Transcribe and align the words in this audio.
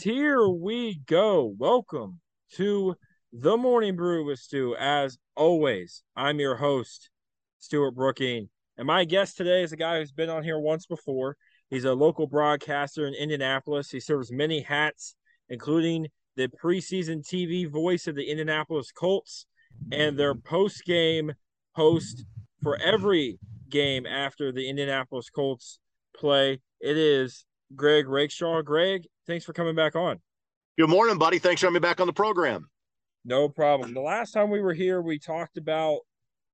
And 0.00 0.14
here 0.14 0.48
we 0.48 1.02
go. 1.06 1.54
Welcome 1.58 2.20
to 2.54 2.94
the 3.34 3.58
Morning 3.58 3.96
Brew 3.96 4.24
with 4.24 4.38
Stu. 4.38 4.74
As 4.78 5.18
always, 5.36 6.02
I'm 6.16 6.40
your 6.40 6.56
host, 6.56 7.10
Stuart 7.58 7.96
Brooking. 7.96 8.48
And 8.78 8.86
my 8.86 9.04
guest 9.04 9.36
today 9.36 9.62
is 9.62 9.72
a 9.72 9.76
guy 9.76 9.98
who's 9.98 10.12
been 10.12 10.30
on 10.30 10.42
here 10.42 10.58
once 10.58 10.86
before. 10.86 11.36
He's 11.68 11.84
a 11.84 11.92
local 11.92 12.26
broadcaster 12.26 13.06
in 13.06 13.14
Indianapolis. 13.14 13.90
He 13.90 14.00
serves 14.00 14.32
many 14.32 14.62
hats, 14.62 15.16
including 15.50 16.06
the 16.36 16.48
preseason 16.48 17.22
TV 17.22 17.70
voice 17.70 18.06
of 18.06 18.14
the 18.14 18.30
Indianapolis 18.30 18.92
Colts 18.92 19.44
and 19.92 20.18
their 20.18 20.34
post 20.34 20.84
game 20.84 21.32
host 21.72 22.24
for 22.62 22.78
every 22.80 23.38
game 23.68 24.06
after 24.06 24.50
the 24.50 24.66
Indianapolis 24.66 25.28
Colts 25.28 25.78
play. 26.16 26.60
It 26.80 26.96
is 26.96 27.44
Greg 27.74 28.08
Rakestraw. 28.08 28.62
Greg, 28.62 29.06
thanks 29.26 29.44
for 29.44 29.52
coming 29.52 29.74
back 29.74 29.96
on. 29.96 30.20
Good 30.78 30.90
morning, 30.90 31.18
buddy. 31.18 31.38
Thanks 31.38 31.60
for 31.60 31.66
having 31.66 31.74
me 31.74 31.80
back 31.80 32.00
on 32.00 32.06
the 32.06 32.12
program. 32.12 32.68
No 33.24 33.48
problem. 33.48 33.92
The 33.92 34.00
last 34.00 34.32
time 34.32 34.50
we 34.50 34.60
were 34.60 34.72
here, 34.72 35.02
we 35.02 35.18
talked 35.18 35.56
about 35.58 36.00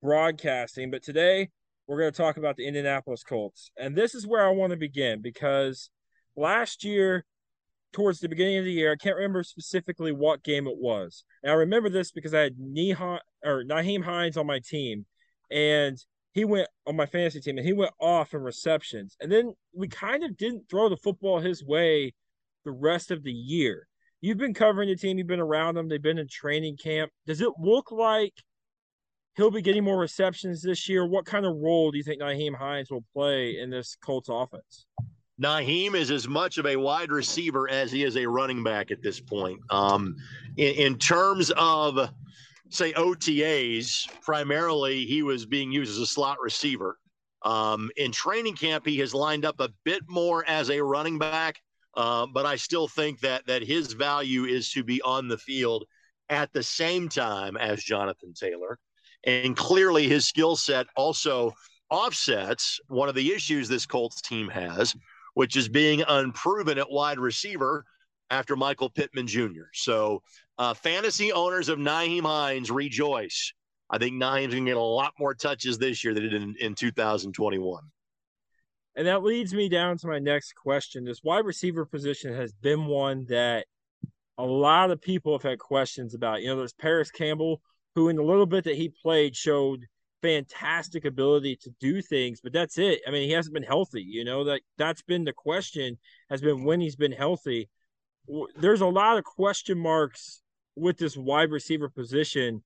broadcasting, 0.02 0.90
but 0.90 1.02
today 1.02 1.48
we're 1.86 1.98
going 1.98 2.12
to 2.12 2.16
talk 2.16 2.36
about 2.36 2.56
the 2.56 2.66
Indianapolis 2.66 3.22
Colts. 3.22 3.70
And 3.76 3.94
this 3.94 4.14
is 4.14 4.26
where 4.26 4.44
I 4.44 4.50
want 4.50 4.72
to 4.72 4.76
begin 4.76 5.22
because 5.22 5.90
last 6.36 6.82
year, 6.84 7.24
towards 7.92 8.18
the 8.18 8.28
beginning 8.28 8.58
of 8.58 8.64
the 8.64 8.72
year, 8.72 8.92
I 8.92 8.96
can't 8.96 9.16
remember 9.16 9.42
specifically 9.42 10.12
what 10.12 10.42
game 10.42 10.66
it 10.66 10.76
was. 10.76 11.24
And 11.42 11.52
I 11.52 11.54
remember 11.54 11.88
this 11.88 12.10
because 12.10 12.34
I 12.34 12.40
had 12.40 12.58
Neha, 12.58 13.20
or 13.44 13.64
Nyheim 13.64 14.04
Hines 14.04 14.36
on 14.36 14.46
my 14.46 14.58
team, 14.58 15.06
and 15.50 15.96
he 16.36 16.44
went 16.44 16.68
on 16.86 16.94
my 16.94 17.06
fantasy 17.06 17.40
team 17.40 17.56
and 17.56 17.66
he 17.66 17.72
went 17.72 17.94
off 17.98 18.34
in 18.34 18.42
receptions. 18.42 19.16
And 19.22 19.32
then 19.32 19.54
we 19.74 19.88
kind 19.88 20.22
of 20.22 20.36
didn't 20.36 20.68
throw 20.68 20.90
the 20.90 20.96
football 20.98 21.40
his 21.40 21.64
way 21.64 22.12
the 22.66 22.72
rest 22.72 23.10
of 23.10 23.22
the 23.22 23.32
year. 23.32 23.88
You've 24.20 24.36
been 24.36 24.52
covering 24.52 24.90
the 24.90 24.96
team, 24.96 25.16
you've 25.16 25.26
been 25.26 25.40
around 25.40 25.76
them, 25.76 25.88
they've 25.88 26.00
been 26.00 26.18
in 26.18 26.28
training 26.28 26.76
camp. 26.76 27.10
Does 27.26 27.40
it 27.40 27.48
look 27.58 27.90
like 27.90 28.34
he'll 29.34 29.50
be 29.50 29.62
getting 29.62 29.82
more 29.82 29.98
receptions 29.98 30.60
this 30.60 30.90
year? 30.90 31.06
What 31.06 31.24
kind 31.24 31.46
of 31.46 31.56
role 31.56 31.90
do 31.90 31.96
you 31.96 32.04
think 32.04 32.20
Nyheim 32.20 32.54
Hines 32.54 32.90
will 32.90 33.04
play 33.14 33.58
in 33.58 33.70
this 33.70 33.96
Colts 34.04 34.28
offense? 34.30 34.84
Nyheim 35.40 35.94
is 35.94 36.10
as 36.10 36.28
much 36.28 36.58
of 36.58 36.66
a 36.66 36.76
wide 36.76 37.12
receiver 37.12 37.66
as 37.70 37.90
he 37.90 38.02
is 38.02 38.14
a 38.18 38.26
running 38.26 38.62
back 38.62 38.90
at 38.90 39.00
this 39.00 39.20
point. 39.20 39.58
Um, 39.70 40.16
in, 40.58 40.74
in 40.74 40.98
terms 40.98 41.50
of 41.56 42.10
say 42.70 42.92
OTAs, 42.92 44.06
primarily 44.22 45.04
he 45.04 45.22
was 45.22 45.46
being 45.46 45.70
used 45.70 45.92
as 45.92 45.98
a 45.98 46.06
slot 46.06 46.38
receiver. 46.40 46.98
Um, 47.42 47.90
in 47.96 48.12
training 48.12 48.56
camp, 48.56 48.86
he 48.86 48.98
has 48.98 49.14
lined 49.14 49.44
up 49.44 49.60
a 49.60 49.70
bit 49.84 50.02
more 50.08 50.44
as 50.48 50.70
a 50.70 50.82
running 50.82 51.18
back, 51.18 51.60
uh, 51.94 52.26
but 52.26 52.46
I 52.46 52.56
still 52.56 52.88
think 52.88 53.20
that 53.20 53.46
that 53.46 53.62
his 53.62 53.92
value 53.92 54.44
is 54.44 54.70
to 54.72 54.82
be 54.82 55.00
on 55.02 55.28
the 55.28 55.38
field 55.38 55.84
at 56.28 56.52
the 56.52 56.62
same 56.62 57.08
time 57.08 57.56
as 57.56 57.84
Jonathan 57.84 58.32
Taylor, 58.34 58.78
and 59.24 59.56
clearly 59.56 60.08
his 60.08 60.26
skill 60.26 60.56
set 60.56 60.86
also 60.96 61.52
offsets 61.90 62.80
one 62.88 63.08
of 63.08 63.14
the 63.14 63.32
issues 63.32 63.68
this 63.68 63.86
Colts 63.86 64.20
team 64.20 64.48
has, 64.48 64.94
which 65.34 65.56
is 65.56 65.68
being 65.68 66.02
unproven 66.08 66.78
at 66.78 66.90
wide 66.90 67.18
receiver 67.18 67.84
after 68.30 68.56
Michael 68.56 68.90
Pittman 68.90 69.26
Jr. 69.26 69.68
So 69.72 70.22
uh, 70.58 70.74
fantasy 70.74 71.32
owners 71.32 71.68
of 71.68 71.78
Nyheim 71.78 72.22
Hines 72.22 72.70
rejoice. 72.70 73.52
I 73.88 73.98
think 73.98 74.16
Nyheim's 74.16 74.54
going 74.54 74.64
to 74.64 74.70
get 74.70 74.76
a 74.76 74.80
lot 74.80 75.12
more 75.18 75.34
touches 75.34 75.78
this 75.78 76.02
year 76.02 76.14
than 76.14 76.24
it 76.24 76.30
did 76.30 76.42
in, 76.42 76.54
in 76.60 76.74
2021. 76.74 77.82
And 78.96 79.06
that 79.06 79.22
leads 79.22 79.52
me 79.52 79.68
down 79.68 79.98
to 79.98 80.06
my 80.06 80.18
next 80.18 80.54
question. 80.54 81.04
This 81.04 81.22
wide 81.22 81.44
receiver 81.44 81.84
position 81.84 82.34
has 82.34 82.52
been 82.52 82.86
one 82.86 83.26
that 83.28 83.66
a 84.38 84.44
lot 84.44 84.90
of 84.90 85.00
people 85.00 85.32
have 85.32 85.42
had 85.42 85.58
questions 85.58 86.14
about. 86.14 86.42
You 86.42 86.48
know, 86.48 86.56
there's 86.56 86.72
Parris 86.72 87.10
Campbell, 87.10 87.60
who 87.94 88.08
in 88.08 88.16
the 88.16 88.22
little 88.22 88.46
bit 88.46 88.64
that 88.64 88.76
he 88.76 88.88
played 88.88 89.36
showed 89.36 89.86
fantastic 90.22 91.04
ability 91.04 91.56
to 91.56 91.70
do 91.78 92.00
things, 92.00 92.40
but 92.42 92.52
that's 92.52 92.78
it. 92.78 93.00
I 93.06 93.10
mean, 93.10 93.28
he 93.28 93.34
hasn't 93.34 93.54
been 93.54 93.62
healthy. 93.62 94.02
You 94.02 94.24
know 94.24 94.44
that 94.44 94.62
that's 94.78 95.02
been 95.02 95.24
the 95.24 95.32
question 95.32 95.98
has 96.30 96.40
been 96.40 96.64
when 96.64 96.80
he's 96.80 96.96
been 96.96 97.12
healthy. 97.12 97.68
There's 98.58 98.80
a 98.80 98.86
lot 98.86 99.18
of 99.18 99.24
question 99.24 99.78
marks 99.78 100.42
with 100.76 100.98
this 100.98 101.16
wide 101.16 101.50
receiver 101.50 101.88
position. 101.88 102.62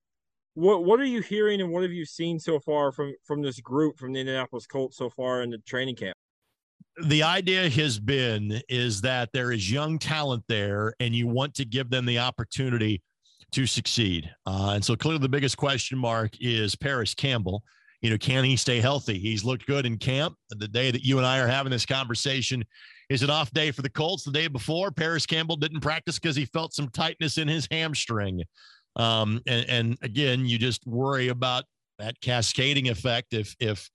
What 0.53 0.83
what 0.83 0.99
are 0.99 1.05
you 1.05 1.21
hearing 1.21 1.61
and 1.61 1.71
what 1.71 1.83
have 1.83 1.93
you 1.93 2.05
seen 2.05 2.37
so 2.37 2.59
far 2.59 2.91
from 2.91 3.13
from 3.23 3.41
this 3.41 3.59
group 3.61 3.97
from 3.97 4.13
the 4.13 4.19
Indianapolis 4.19 4.67
Colts 4.67 4.97
so 4.97 5.09
far 5.09 5.43
in 5.43 5.49
the 5.49 5.57
training 5.59 5.95
camp? 5.95 6.15
The 7.05 7.23
idea 7.23 7.69
has 7.69 7.99
been 7.99 8.61
is 8.67 8.99
that 9.01 9.29
there 9.33 9.53
is 9.53 9.71
young 9.71 9.97
talent 9.97 10.43
there, 10.49 10.93
and 10.99 11.15
you 11.15 11.27
want 11.27 11.55
to 11.55 11.65
give 11.65 11.89
them 11.89 12.05
the 12.05 12.19
opportunity 12.19 13.01
to 13.53 13.65
succeed. 13.65 14.29
Uh, 14.45 14.71
and 14.75 14.83
so 14.83 14.95
clearly, 14.95 15.19
the 15.19 15.29
biggest 15.29 15.55
question 15.55 15.97
mark 15.97 16.31
is 16.41 16.75
Parris 16.75 17.13
Campbell. 17.13 17.63
You 18.01 18.09
know, 18.09 18.17
can 18.17 18.43
he 18.43 18.55
stay 18.57 18.81
healthy? 18.81 19.19
He's 19.19 19.45
looked 19.45 19.67
good 19.67 19.85
in 19.85 19.97
camp. 19.97 20.35
The 20.49 20.67
day 20.67 20.91
that 20.91 21.03
you 21.03 21.17
and 21.17 21.25
I 21.25 21.39
are 21.39 21.47
having 21.47 21.71
this 21.71 21.85
conversation, 21.85 22.63
is 23.11 23.23
an 23.23 23.29
off 23.29 23.51
day 23.51 23.71
for 23.71 23.81
the 23.81 23.89
Colts. 23.89 24.23
The 24.23 24.31
day 24.31 24.47
before, 24.47 24.89
Parris 24.89 25.25
Campbell 25.25 25.57
didn't 25.57 25.81
practice 25.81 26.17
because 26.17 26.35
he 26.35 26.45
felt 26.45 26.73
some 26.73 26.87
tightness 26.89 27.37
in 27.37 27.47
his 27.47 27.67
hamstring. 27.69 28.41
Um, 28.95 29.41
and, 29.47 29.69
and 29.69 29.97
again, 30.01 30.45
you 30.45 30.57
just 30.57 30.87
worry 30.87 31.27
about 31.27 31.65
that 31.99 32.19
cascading 32.21 32.87
effect. 32.89 33.33
If 33.33 33.53
if 33.59 33.89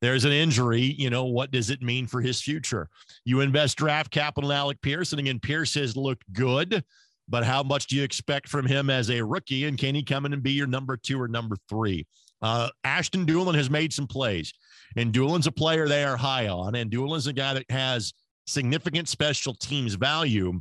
there's 0.00 0.24
an 0.24 0.32
injury, 0.32 0.80
you 0.98 1.10
know 1.10 1.24
what 1.24 1.50
does 1.50 1.68
it 1.68 1.82
mean 1.82 2.06
for 2.06 2.22
his 2.22 2.40
future? 2.40 2.88
You 3.26 3.40
invest 3.40 3.76
draft 3.76 4.10
capital 4.10 4.50
in 4.50 4.56
Alec 4.56 4.80
Pierce, 4.80 5.12
and 5.12 5.20
again, 5.20 5.38
Pierce 5.38 5.74
has 5.74 5.94
looked 5.94 6.24
good, 6.32 6.82
but 7.28 7.44
how 7.44 7.62
much 7.62 7.88
do 7.88 7.96
you 7.96 8.02
expect 8.02 8.48
from 8.48 8.66
him 8.66 8.88
as 8.88 9.10
a 9.10 9.22
rookie? 9.22 9.66
And 9.66 9.78
can 9.78 9.94
he 9.94 10.02
come 10.02 10.24
in 10.24 10.32
and 10.32 10.42
be 10.42 10.52
your 10.52 10.66
number 10.66 10.96
two 10.96 11.20
or 11.20 11.28
number 11.28 11.56
three? 11.68 12.06
Uh, 12.40 12.70
Ashton 12.84 13.24
Dulin 13.26 13.54
has 13.54 13.70
made 13.70 13.92
some 13.92 14.06
plays, 14.06 14.52
and 14.96 15.12
Dulin's 15.12 15.46
a 15.46 15.52
player 15.52 15.86
they 15.86 16.04
are 16.04 16.16
high 16.16 16.48
on, 16.48 16.74
and 16.74 16.90
Dulin's 16.90 17.26
a 17.26 17.32
guy 17.32 17.54
that 17.54 17.70
has 17.70 18.12
significant 18.46 19.08
special 19.08 19.54
teams 19.54 19.94
value. 19.94 20.60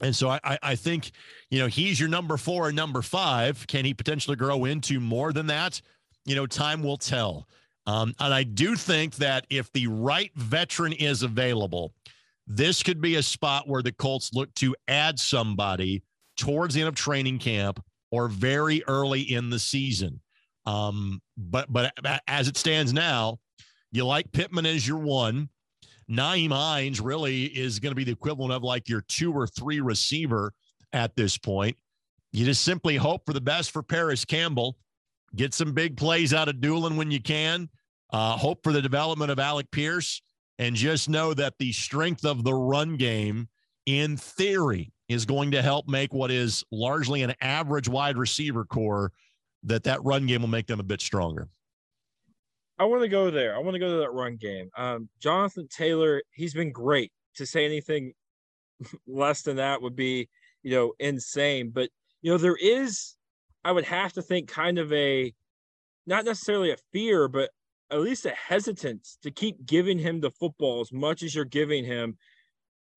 And 0.00 0.14
so 0.14 0.30
I, 0.30 0.58
I 0.62 0.74
think, 0.74 1.12
you 1.50 1.60
know, 1.60 1.68
he's 1.68 2.00
your 2.00 2.08
number 2.08 2.36
four 2.36 2.68
and 2.68 2.76
number 2.76 3.02
five. 3.02 3.64
Can 3.68 3.84
he 3.84 3.94
potentially 3.94 4.36
grow 4.36 4.64
into 4.64 4.98
more 4.98 5.32
than 5.32 5.46
that? 5.46 5.80
You 6.24 6.34
know, 6.34 6.46
time 6.46 6.82
will 6.82 6.96
tell. 6.96 7.46
Um, 7.86 8.14
and 8.18 8.32
I 8.32 8.42
do 8.42 8.76
think 8.76 9.16
that 9.16 9.46
if 9.50 9.72
the 9.72 9.86
right 9.86 10.30
veteran 10.34 10.92
is 10.92 11.22
available, 11.22 11.92
this 12.46 12.82
could 12.82 13.00
be 13.00 13.16
a 13.16 13.22
spot 13.22 13.68
where 13.68 13.82
the 13.82 13.92
Colts 13.92 14.32
look 14.34 14.52
to 14.56 14.74
add 14.88 15.18
somebody 15.18 16.02
towards 16.36 16.74
the 16.74 16.80
end 16.80 16.88
of 16.88 16.94
training 16.94 17.38
camp 17.38 17.82
or 18.10 18.28
very 18.28 18.82
early 18.88 19.20
in 19.20 19.50
the 19.50 19.58
season. 19.58 20.20
Um, 20.66 21.20
but 21.36 21.72
but 21.72 21.92
as 22.28 22.48
it 22.48 22.56
stands 22.56 22.92
now, 22.92 23.38
you 23.90 24.04
like 24.04 24.30
Pittman 24.32 24.66
as 24.66 24.86
your 24.86 24.98
one. 24.98 25.48
Nyheim 26.12 26.52
Hines 26.52 27.00
really 27.00 27.44
is 27.44 27.78
going 27.78 27.90
to 27.90 27.96
be 27.96 28.04
the 28.04 28.12
equivalent 28.12 28.52
of 28.52 28.62
like 28.62 28.88
your 28.88 29.02
two 29.08 29.32
or 29.32 29.46
three 29.46 29.80
receiver 29.80 30.52
at 30.92 31.16
this 31.16 31.38
point. 31.38 31.76
You 32.32 32.44
just 32.44 32.62
simply 32.62 32.96
hope 32.96 33.24
for 33.24 33.32
the 33.32 33.40
best 33.40 33.70
for 33.70 33.82
Parris 33.82 34.24
Campbell. 34.24 34.76
Get 35.34 35.54
some 35.54 35.72
big 35.72 35.96
plays 35.96 36.34
out 36.34 36.48
of 36.48 36.56
Dulin 36.56 36.96
when 36.96 37.10
you 37.10 37.20
can. 37.20 37.68
Uh, 38.12 38.36
hope 38.36 38.62
for 38.62 38.72
the 38.72 38.82
development 38.82 39.30
of 39.30 39.38
Alec 39.38 39.70
Pierce. 39.70 40.20
And 40.58 40.76
just 40.76 41.08
know 41.08 41.32
that 41.34 41.54
the 41.58 41.72
strength 41.72 42.26
of 42.26 42.44
the 42.44 42.54
run 42.54 42.96
game, 42.96 43.48
in 43.86 44.16
theory, 44.16 44.92
is 45.08 45.24
going 45.24 45.50
to 45.52 45.62
help 45.62 45.88
make 45.88 46.12
what 46.12 46.30
is 46.30 46.62
largely 46.70 47.22
an 47.22 47.34
average 47.40 47.88
wide 47.88 48.18
receiver 48.18 48.64
core, 48.64 49.12
that 49.64 49.84
that 49.84 50.04
run 50.04 50.26
game 50.26 50.42
will 50.42 50.48
make 50.48 50.66
them 50.66 50.80
a 50.80 50.84
bit 50.84 51.00
stronger. 51.00 51.48
I 52.82 52.84
want 52.86 53.02
to 53.02 53.08
go 53.08 53.30
there. 53.30 53.54
I 53.54 53.60
want 53.60 53.74
to 53.74 53.78
go 53.78 53.92
to 53.92 53.98
that 53.98 54.10
run 54.10 54.34
game. 54.34 54.68
Um, 54.76 55.08
Jonathan 55.20 55.68
Taylor, 55.68 56.20
he's 56.32 56.52
been 56.52 56.72
great. 56.72 57.12
To 57.36 57.46
say 57.46 57.64
anything 57.64 58.12
less 59.06 59.42
than 59.42 59.56
that 59.56 59.80
would 59.80 59.94
be, 59.94 60.28
you 60.64 60.72
know, 60.72 60.92
insane. 60.98 61.70
But 61.70 61.90
you 62.22 62.32
know, 62.32 62.38
there 62.38 62.58
is, 62.60 63.14
I 63.64 63.70
would 63.70 63.84
have 63.84 64.14
to 64.14 64.22
think, 64.22 64.48
kind 64.48 64.78
of 64.78 64.92
a, 64.92 65.32
not 66.08 66.24
necessarily 66.24 66.72
a 66.72 66.76
fear, 66.92 67.28
but 67.28 67.50
at 67.92 68.00
least 68.00 68.26
a 68.26 68.30
hesitance 68.30 69.16
to 69.22 69.30
keep 69.30 69.64
giving 69.64 69.98
him 70.00 70.20
the 70.20 70.32
football 70.32 70.80
as 70.80 70.92
much 70.92 71.22
as 71.22 71.36
you're 71.36 71.44
giving 71.44 71.84
him 71.84 72.16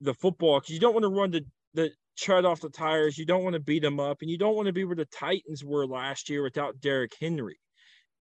the 0.01 0.15
football 0.15 0.59
because 0.59 0.73
you 0.73 0.79
don't 0.79 0.93
want 0.93 1.03
to 1.03 1.09
run 1.09 1.29
the 1.29 1.45
the 1.75 1.91
tread 2.17 2.43
off 2.43 2.59
the 2.59 2.69
tires. 2.69 3.19
You 3.19 3.25
don't 3.27 3.43
want 3.43 3.53
to 3.53 3.59
beat 3.59 3.83
him 3.83 3.99
up, 3.99 4.17
and 4.21 4.31
you 4.31 4.39
don't 4.39 4.55
want 4.55 4.65
to 4.65 4.73
be 4.73 4.83
where 4.83 4.95
the 4.95 5.05
Titans 5.05 5.63
were 5.63 5.85
last 5.85 6.27
year 6.27 6.41
without 6.41 6.81
Derrick 6.81 7.13
Henry. 7.19 7.59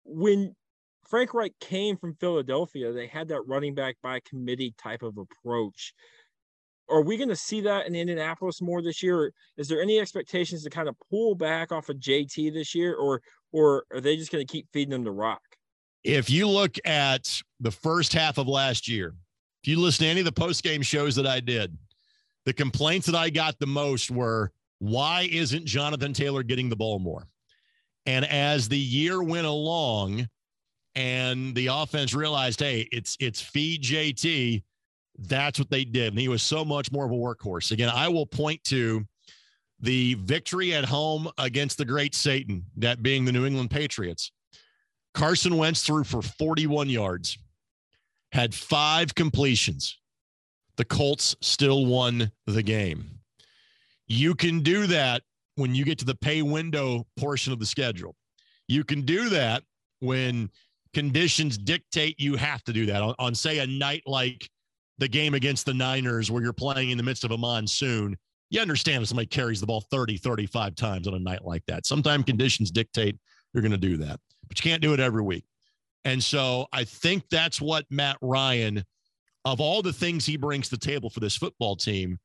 When 0.04 0.56
Frank 1.08 1.34
Reich 1.34 1.52
came 1.60 1.96
from 1.96 2.14
Philadelphia. 2.14 2.92
They 2.92 3.06
had 3.06 3.28
that 3.28 3.42
running 3.46 3.74
back 3.74 3.96
by 4.02 4.20
committee 4.20 4.74
type 4.78 5.02
of 5.02 5.18
approach. 5.18 5.92
Are 6.88 7.02
we 7.02 7.16
going 7.16 7.28
to 7.28 7.36
see 7.36 7.60
that 7.62 7.86
in 7.86 7.94
Indianapolis 7.94 8.60
more 8.60 8.82
this 8.82 9.02
year? 9.02 9.32
Is 9.56 9.68
there 9.68 9.80
any 9.80 9.98
expectations 9.98 10.62
to 10.64 10.70
kind 10.70 10.88
of 10.88 10.96
pull 11.10 11.34
back 11.34 11.72
off 11.72 11.88
of 11.88 11.96
JT 11.96 12.52
this 12.52 12.74
year, 12.74 12.94
or 12.94 13.20
or 13.52 13.84
are 13.92 14.00
they 14.00 14.16
just 14.16 14.32
going 14.32 14.44
to 14.44 14.50
keep 14.50 14.66
feeding 14.72 14.90
them 14.90 15.04
the 15.04 15.12
rock? 15.12 15.42
If 16.04 16.28
you 16.30 16.48
look 16.48 16.76
at 16.84 17.42
the 17.60 17.70
first 17.70 18.12
half 18.12 18.38
of 18.38 18.48
last 18.48 18.88
year, 18.88 19.14
if 19.62 19.68
you 19.68 19.78
listen 19.78 20.04
to 20.04 20.10
any 20.10 20.20
of 20.20 20.26
the 20.26 20.32
post 20.32 20.62
game 20.62 20.82
shows 20.82 21.14
that 21.16 21.26
I 21.26 21.40
did, 21.40 21.76
the 22.44 22.52
complaints 22.52 23.06
that 23.06 23.14
I 23.14 23.30
got 23.30 23.58
the 23.58 23.66
most 23.66 24.10
were 24.10 24.52
why 24.80 25.28
isn't 25.30 25.64
Jonathan 25.64 26.12
Taylor 26.12 26.42
getting 26.42 26.68
the 26.68 26.76
ball 26.76 26.98
more? 26.98 27.28
And 28.04 28.24
as 28.24 28.68
the 28.68 28.78
year 28.78 29.22
went 29.22 29.46
along 29.46 30.26
and 30.94 31.54
the 31.54 31.68
offense 31.68 32.14
realized, 32.14 32.60
hey, 32.60 32.88
it's 32.92 33.16
it's 33.20 33.40
feed 33.40 33.82
JT, 33.82 34.62
that's 35.18 35.58
what 35.58 35.70
they 35.70 35.84
did. 35.84 36.12
And 36.12 36.18
he 36.18 36.28
was 36.28 36.42
so 36.42 36.64
much 36.64 36.92
more 36.92 37.04
of 37.04 37.10
a 37.10 37.14
workhorse. 37.14 37.72
Again, 37.72 37.90
I 37.92 38.08
will 38.08 38.26
point 38.26 38.62
to 38.64 39.04
the 39.80 40.14
victory 40.14 40.74
at 40.74 40.84
home 40.84 41.28
against 41.38 41.78
the 41.78 41.84
great 41.84 42.14
Satan, 42.14 42.64
that 42.76 43.02
being 43.02 43.24
the 43.24 43.32
New 43.32 43.44
England 43.44 43.70
Patriots. 43.70 44.30
Carson 45.14 45.56
Wentz 45.56 45.82
threw 45.82 46.04
for 46.04 46.22
41 46.22 46.88
yards, 46.88 47.36
had 48.30 48.54
five 48.54 49.14
completions. 49.14 49.98
The 50.76 50.84
Colts 50.84 51.36
still 51.40 51.84
won 51.84 52.32
the 52.46 52.62
game. 52.62 53.18
You 54.06 54.34
can 54.34 54.60
do 54.60 54.86
that 54.86 55.22
when 55.56 55.74
you 55.74 55.84
get 55.84 55.98
to 55.98 56.04
the 56.04 56.14
pay 56.14 56.42
window 56.42 57.06
portion 57.18 57.52
of 57.52 57.58
the 57.58 57.66
schedule. 57.66 58.16
You 58.68 58.84
can 58.84 59.02
do 59.02 59.28
that 59.30 59.64
when 60.00 60.50
conditions 60.94 61.58
dictate 61.58 62.18
you 62.20 62.36
have 62.36 62.62
to 62.64 62.72
do 62.72 62.86
that 62.86 63.02
on, 63.02 63.14
on 63.18 63.34
say 63.34 63.58
a 63.58 63.66
night 63.66 64.02
like 64.06 64.48
the 64.98 65.08
game 65.08 65.34
against 65.34 65.66
the 65.66 65.74
Niners 65.74 66.30
where 66.30 66.42
you're 66.42 66.52
playing 66.52 66.90
in 66.90 66.96
the 66.96 67.02
midst 67.02 67.24
of 67.24 67.30
a 67.30 67.38
monsoon. 67.38 68.16
You 68.50 68.60
understand 68.60 69.02
if 69.02 69.08
somebody 69.08 69.26
carries 69.26 69.60
the 69.60 69.66
ball 69.66 69.84
30, 69.90 70.18
35 70.18 70.74
times 70.74 71.08
on 71.08 71.14
a 71.14 71.18
night 71.18 71.44
like 71.44 71.64
that. 71.66 71.86
Sometimes 71.86 72.24
conditions 72.24 72.70
dictate 72.70 73.16
you're 73.52 73.62
going 73.62 73.72
to 73.72 73.78
do 73.78 73.96
that, 73.98 74.20
but 74.48 74.62
you 74.62 74.70
can't 74.70 74.82
do 74.82 74.92
it 74.92 75.00
every 75.00 75.22
week. 75.22 75.44
And 76.04 76.22
so 76.22 76.66
I 76.72 76.84
think 76.84 77.24
that's 77.30 77.60
what 77.60 77.86
Matt 77.90 78.16
Ryan, 78.20 78.84
of 79.44 79.60
all 79.60 79.82
the 79.82 79.92
things 79.92 80.26
he 80.26 80.36
brings 80.36 80.68
to 80.68 80.76
the 80.76 80.84
table 80.84 81.10
for 81.10 81.20
this 81.20 81.36
football 81.36 81.76
team, 81.76 82.18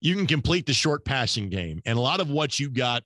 you 0.00 0.16
can 0.16 0.26
complete 0.26 0.66
the 0.66 0.72
short 0.72 1.04
passing 1.04 1.48
game. 1.48 1.80
And 1.84 1.98
a 1.98 2.00
lot 2.00 2.20
of 2.20 2.30
what 2.30 2.58
you 2.58 2.70
got 2.70 3.02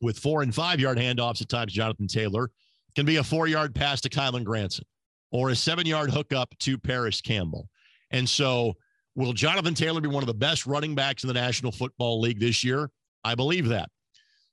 with 0.00 0.18
four 0.18 0.42
and 0.42 0.54
five 0.54 0.80
yard 0.80 0.98
handoffs 0.98 1.40
at 1.40 1.48
times, 1.48 1.72
Jonathan 1.72 2.06
Taylor, 2.06 2.50
can 2.94 3.06
be 3.06 3.16
a 3.16 3.24
four 3.24 3.46
yard 3.46 3.74
pass 3.74 4.00
to 4.02 4.08
Kylen 4.08 4.44
Granson 4.44 4.84
or 5.32 5.50
a 5.50 5.56
seven 5.56 5.86
yard 5.86 6.10
hookup 6.10 6.56
to 6.60 6.78
Parris 6.78 7.20
Campbell. 7.20 7.68
And 8.10 8.28
so, 8.28 8.74
will 9.14 9.32
Jonathan 9.32 9.74
Taylor 9.74 10.00
be 10.00 10.08
one 10.08 10.22
of 10.22 10.26
the 10.26 10.34
best 10.34 10.66
running 10.66 10.94
backs 10.94 11.22
in 11.22 11.28
the 11.28 11.34
National 11.34 11.72
Football 11.72 12.20
League 12.20 12.40
this 12.40 12.64
year? 12.64 12.90
I 13.24 13.34
believe 13.34 13.68
that. 13.68 13.88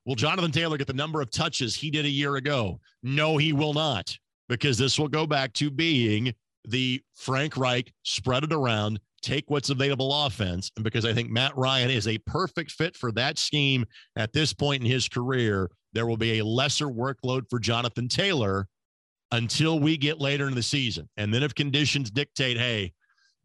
Will 0.05 0.15
Jonathan 0.15 0.51
Taylor 0.51 0.77
get 0.77 0.87
the 0.87 0.93
number 0.93 1.21
of 1.21 1.31
touches 1.31 1.75
he 1.75 1.91
did 1.91 2.05
a 2.05 2.09
year 2.09 2.37
ago? 2.37 2.79
No, 3.03 3.37
he 3.37 3.51
will 3.51 3.73
not, 3.73 4.17
because 4.47 4.77
this 4.77 4.97
will 4.97 5.09
go 5.09 5.27
back 5.27 5.51
to 5.53 5.69
being 5.69 6.33
the 6.65 7.01
Frank 7.15 7.57
Reich 7.57 7.91
spread 8.03 8.43
it 8.43 8.53
around, 8.53 8.99
take 9.27 9.49
what's 9.49 9.69
available 9.69 10.25
offense. 10.25 10.71
And 10.75 10.83
because 10.83 11.05
I 11.05 11.13
think 11.13 11.29
Matt 11.29 11.55
Ryan 11.57 11.89
is 11.89 12.07
a 12.07 12.17
perfect 12.19 12.71
fit 12.71 12.95
for 12.95 13.11
that 13.13 13.37
scheme 13.37 13.85
at 14.15 14.31
this 14.31 14.53
point 14.53 14.83
in 14.83 14.89
his 14.89 15.09
career, 15.09 15.69
there 15.93 16.05
will 16.05 16.17
be 16.17 16.39
a 16.39 16.45
lesser 16.45 16.87
workload 16.87 17.49
for 17.49 17.59
Jonathan 17.59 18.07
Taylor 18.07 18.67
until 19.31 19.79
we 19.79 19.97
get 19.97 20.21
later 20.21 20.47
in 20.47 20.55
the 20.55 20.63
season. 20.63 21.09
And 21.17 21.33
then 21.33 21.43
if 21.43 21.53
conditions 21.53 22.09
dictate, 22.09 22.57
hey, 22.57 22.93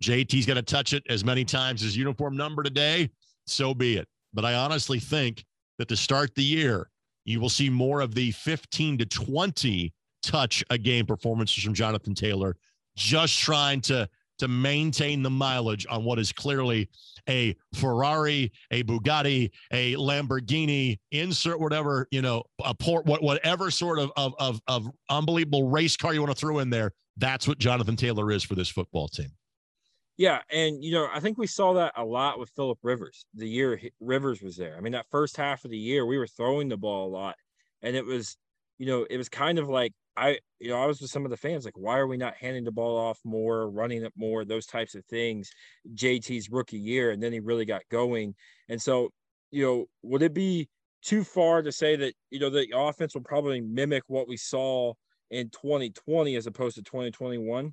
JT's 0.03 0.47
going 0.47 0.57
to 0.57 0.63
touch 0.63 0.93
it 0.93 1.03
as 1.09 1.25
many 1.25 1.45
times 1.45 1.83
as 1.83 1.97
uniform 1.97 2.37
number 2.37 2.63
today, 2.63 3.11
so 3.47 3.75
be 3.75 3.97
it. 3.97 4.07
But 4.33 4.45
I 4.45 4.55
honestly 4.55 5.01
think 5.01 5.45
that 5.79 5.89
to 5.89 5.97
start 5.97 6.35
the 6.35 6.45
year, 6.45 6.89
you 7.25 7.41
will 7.41 7.49
see 7.49 7.69
more 7.69 8.01
of 8.01 8.15
the 8.15 8.31
15 8.33 8.99
to 8.99 9.07
20 9.07 9.93
touch 10.23 10.65
a 10.71 10.79
game 10.79 11.07
performances 11.07 11.63
from 11.65 11.75
Jonathan 11.75 12.15
Taylor, 12.15 12.57
just 12.97 13.39
trying 13.39 13.81
to 13.83 14.09
to 14.43 14.49
maintain 14.49 15.23
the 15.23 15.31
mileage 15.31 15.87
on 15.89 16.03
what 16.03 16.19
is 16.19 16.33
clearly 16.33 16.91
a 17.29 17.55
Ferrari, 17.75 18.51
a 18.73 18.83
Bugatti, 18.83 19.51
a 19.71 19.95
Lamborghini, 19.95 20.99
insert 21.13 21.61
whatever, 21.61 22.09
you 22.11 22.21
know, 22.21 22.43
a 22.65 22.75
port, 22.75 23.07
what, 23.07 23.23
whatever 23.23 23.71
sort 23.71 24.01
of, 24.01 24.11
of, 24.17 24.35
of, 24.41 24.61
of 24.67 24.89
unbelievable 25.09 25.69
race 25.69 25.97
car 25.97 26.13
you 26.13 26.21
want 26.21 26.35
to 26.35 26.39
throw 26.39 26.59
in 26.59 26.71
there. 26.71 26.91
That's 27.17 27.47
what 27.47 27.59
Jonathan 27.59 27.95
Taylor 27.95 28.33
is 28.33 28.43
for 28.43 28.57
this 28.57 28.69
football 28.69 29.07
team. 29.07 29.31
Yeah, 30.17 30.41
and 30.51 30.83
you 30.83 30.93
know, 30.93 31.09
I 31.13 31.21
think 31.21 31.39
we 31.39 31.47
saw 31.47 31.73
that 31.75 31.93
a 31.97 32.05
lot 32.05 32.41
with 32.41 32.51
Philip 32.51 32.79
Rivers. 32.83 33.25
The 33.35 33.49
year 33.49 33.81
Rivers 34.01 34.43
was 34.43 34.57
there. 34.57 34.77
I 34.77 34.81
mean, 34.81 34.93
that 34.93 35.07
first 35.11 35.37
half 35.37 35.65
of 35.65 35.71
the 35.71 35.79
year, 35.79 36.05
we 36.05 36.19
were 36.19 36.27
throwing 36.27 36.69
the 36.69 36.77
ball 36.77 37.07
a 37.09 37.13
lot, 37.13 37.37
and 37.81 37.95
it 37.95 38.05
was, 38.05 38.37
you 38.79 38.87
know, 38.87 39.07
it 39.09 39.17
was 39.17 39.29
kind 39.29 39.59
of 39.59 39.69
like 39.69 39.93
I, 40.17 40.39
you 40.61 40.69
know, 40.69 40.83
I 40.83 40.87
was 40.87 41.01
with 41.01 41.11
some 41.11 41.25
of 41.25 41.31
the 41.31 41.37
fans 41.37 41.65
like, 41.65 41.77
why 41.77 41.99
are 41.99 42.07
we 42.07 42.17
not 42.17 42.35
handing 42.35 42.65
the 42.65 42.73
ball 42.73 42.99
off 42.99 43.19
more, 43.25 43.71
running 43.71 44.05
it 44.05 44.13
more, 44.17 44.45
those 44.45 44.67
types 44.67 44.95
of 44.95 45.05
things. 45.07 45.51
JT's 45.95 46.51
rookie 46.51 46.79
year, 46.79 47.11
and 47.13 47.23
then 47.23 47.33
he 47.33 47.41
really 47.41 47.65
got 47.65 47.83
going, 47.91 48.35
and 48.69 48.81
so, 48.81 49.11
you 49.51 49.65
know, 49.65 49.87
would 50.03 50.23
it 50.23 50.35
be 50.35 50.69
too 51.03 51.25
far 51.25 51.63
to 51.63 51.73
say 51.73 51.97
that 51.97 52.15
you 52.31 52.39
know 52.39 52.49
the 52.49 52.67
offense 52.75 53.15
will 53.15 53.23
probably 53.23 53.61
mimic 53.61 54.05
what 54.07 54.29
we 54.29 54.37
saw 54.37 54.95
in 55.31 55.51
2020 55.51 56.37
as 56.37 56.47
opposed 56.47 56.77
to 56.77 56.83
2021? 56.83 57.73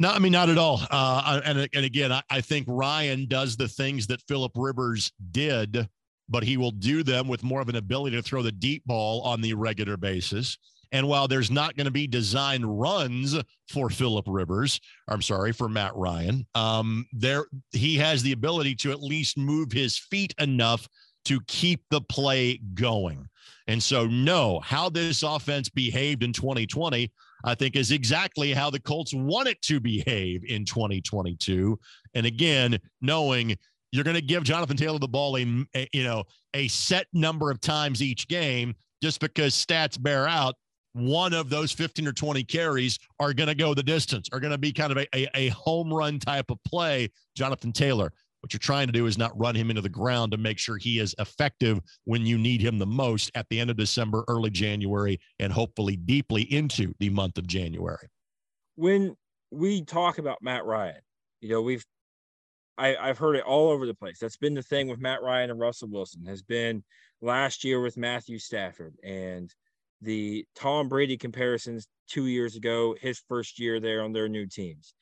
No, 0.00 0.10
I 0.10 0.18
mean 0.18 0.32
not 0.32 0.48
at 0.48 0.58
all. 0.58 0.80
Uh, 0.90 1.40
and 1.44 1.68
and 1.72 1.84
again, 1.84 2.12
I, 2.12 2.22
I 2.30 2.40
think 2.40 2.66
Ryan 2.68 3.26
does 3.26 3.56
the 3.56 3.68
things 3.68 4.06
that 4.08 4.22
Philip 4.28 4.52
Rivers 4.54 5.12
did, 5.32 5.88
but 6.28 6.44
he 6.44 6.56
will 6.56 6.70
do 6.70 7.02
them 7.02 7.26
with 7.26 7.42
more 7.42 7.60
of 7.60 7.68
an 7.68 7.76
ability 7.76 8.16
to 8.16 8.22
throw 8.22 8.42
the 8.42 8.52
deep 8.52 8.84
ball 8.86 9.22
on 9.22 9.40
the 9.40 9.54
regular 9.54 9.96
basis. 9.96 10.58
And 10.92 11.06
while 11.06 11.28
there's 11.28 11.50
not 11.50 11.76
going 11.76 11.84
to 11.84 11.90
be 11.90 12.06
design 12.06 12.64
runs 12.64 13.36
for 13.70 13.90
Philip 13.90 14.24
Rivers, 14.28 14.80
I'm 15.06 15.22
sorry 15.22 15.52
for 15.52 15.68
Matt 15.68 15.94
Ryan, 15.94 16.46
um, 16.54 17.06
there 17.12 17.46
he 17.72 17.96
has 17.96 18.22
the 18.22 18.32
ability 18.32 18.74
to 18.76 18.92
at 18.92 19.02
least 19.02 19.36
move 19.36 19.70
his 19.72 19.98
feet 19.98 20.34
enough 20.38 20.88
to 21.26 21.40
keep 21.46 21.82
the 21.90 22.00
play 22.00 22.60
going. 22.74 23.28
And 23.66 23.82
so, 23.82 24.06
no, 24.06 24.60
how 24.60 24.88
this 24.88 25.22
offense 25.22 25.68
behaved 25.68 26.22
in 26.22 26.32
2020 26.32 27.10
I 27.44 27.54
think 27.54 27.76
is 27.76 27.92
exactly 27.92 28.52
how 28.52 28.70
the 28.70 28.80
Colts 28.80 29.14
want 29.14 29.48
it 29.48 29.60
to 29.62 29.80
behave 29.80 30.44
in 30.44 30.64
2022. 30.64 31.78
And 32.14 32.26
again, 32.26 32.78
knowing 33.00 33.56
you're 33.92 34.04
going 34.04 34.16
to 34.16 34.22
give 34.22 34.42
Jonathan 34.42 34.76
Taylor 34.76 34.98
the 34.98 35.08
ball 35.08 35.36
a, 35.36 35.46
a, 35.74 35.88
you 35.92 36.04
know 36.04 36.24
a 36.54 36.68
set 36.68 37.06
number 37.12 37.50
of 37.50 37.60
times 37.60 38.02
each 38.02 38.28
game 38.28 38.74
just 39.02 39.20
because 39.20 39.54
stats 39.54 40.00
bear 40.00 40.26
out 40.26 40.54
one 40.98 41.32
of 41.32 41.50
those 41.50 41.72
15 41.72 42.06
or 42.06 42.12
20 42.12 42.44
carries 42.44 42.98
are 43.20 43.32
going 43.32 43.48
to 43.48 43.54
go 43.54 43.74
the 43.74 43.82
distance 43.82 44.28
are 44.32 44.40
going 44.40 44.50
to 44.50 44.58
be 44.58 44.72
kind 44.72 44.92
of 44.92 44.98
a, 44.98 45.06
a, 45.14 45.28
a 45.34 45.48
home 45.48 45.92
run 45.92 46.18
type 46.18 46.50
of 46.50 46.58
play 46.64 47.10
jonathan 47.34 47.72
taylor 47.72 48.12
what 48.40 48.52
you're 48.52 48.58
trying 48.58 48.86
to 48.86 48.92
do 48.92 49.06
is 49.06 49.18
not 49.18 49.38
run 49.38 49.54
him 49.54 49.68
into 49.70 49.82
the 49.82 49.88
ground 49.88 50.32
to 50.32 50.38
make 50.38 50.58
sure 50.58 50.76
he 50.76 51.00
is 51.00 51.14
effective 51.18 51.80
when 52.04 52.24
you 52.24 52.38
need 52.38 52.60
him 52.60 52.78
the 52.78 52.86
most 52.86 53.30
at 53.34 53.46
the 53.50 53.58
end 53.58 53.70
of 53.70 53.76
December, 53.76 54.24
early 54.28 54.50
January, 54.50 55.18
and 55.40 55.52
hopefully 55.52 55.96
deeply 55.96 56.42
into 56.52 56.94
the 57.00 57.10
month 57.10 57.36
of 57.36 57.46
January. 57.46 58.08
When 58.76 59.16
we 59.50 59.84
talk 59.84 60.18
about 60.18 60.38
Matt 60.40 60.64
Ryan, 60.64 61.00
you 61.40 61.48
know, 61.48 61.62
we've 61.62 61.84
I, 62.78 62.96
I've 62.96 63.18
heard 63.18 63.34
it 63.34 63.44
all 63.44 63.70
over 63.70 63.86
the 63.86 63.94
place. 63.94 64.18
That's 64.20 64.36
been 64.36 64.54
the 64.54 64.62
thing 64.62 64.86
with 64.86 65.00
Matt 65.00 65.20
Ryan 65.20 65.50
and 65.50 65.58
Russell 65.58 65.88
Wilson, 65.88 66.24
has 66.26 66.42
been 66.42 66.84
last 67.20 67.64
year 67.64 67.80
with 67.80 67.96
Matthew 67.96 68.38
Stafford 68.38 68.94
and 69.02 69.52
the 70.00 70.44
Tom 70.54 70.88
Brady 70.88 71.16
comparisons 71.16 71.88
two 72.08 72.26
years 72.26 72.56
ago, 72.56 72.94
his 73.00 73.22
first 73.28 73.58
year 73.58 73.80
there 73.80 74.02
on 74.02 74.12
their 74.12 74.28
new 74.28 74.46
teams 74.46 74.94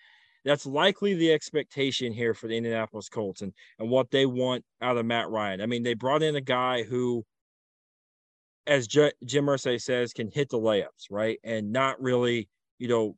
that's 0.47 0.65
likely 0.65 1.15
the 1.15 1.33
expectation 1.33 2.12
here 2.12 2.33
for 2.33 2.47
the 2.47 2.57
Indianapolis 2.57 3.09
Colts 3.09 3.43
and, 3.43 3.53
and 3.81 3.91
what 3.91 4.12
they 4.12 4.26
want 4.26 4.65
out 4.81 4.97
of 4.97 5.05
Matt 5.05 5.29
Ryan. 5.29 5.61
I 5.61 5.67
mean, 5.67 5.83
they 5.83 5.95
brought 5.95 6.23
in 6.23 6.37
a 6.37 6.41
guy 6.41 6.85
who, 6.85 7.25
as 8.65 8.87
J- 8.87 9.12
Jim 9.25 9.47
Irsay 9.47 9.81
says, 9.81 10.12
can 10.12 10.31
hit 10.31 10.49
the 10.49 10.59
layups, 10.59 11.11
right? 11.11 11.41
And 11.43 11.73
not 11.73 12.00
really, 12.00 12.49
you 12.79 12.87
know, 12.87 13.17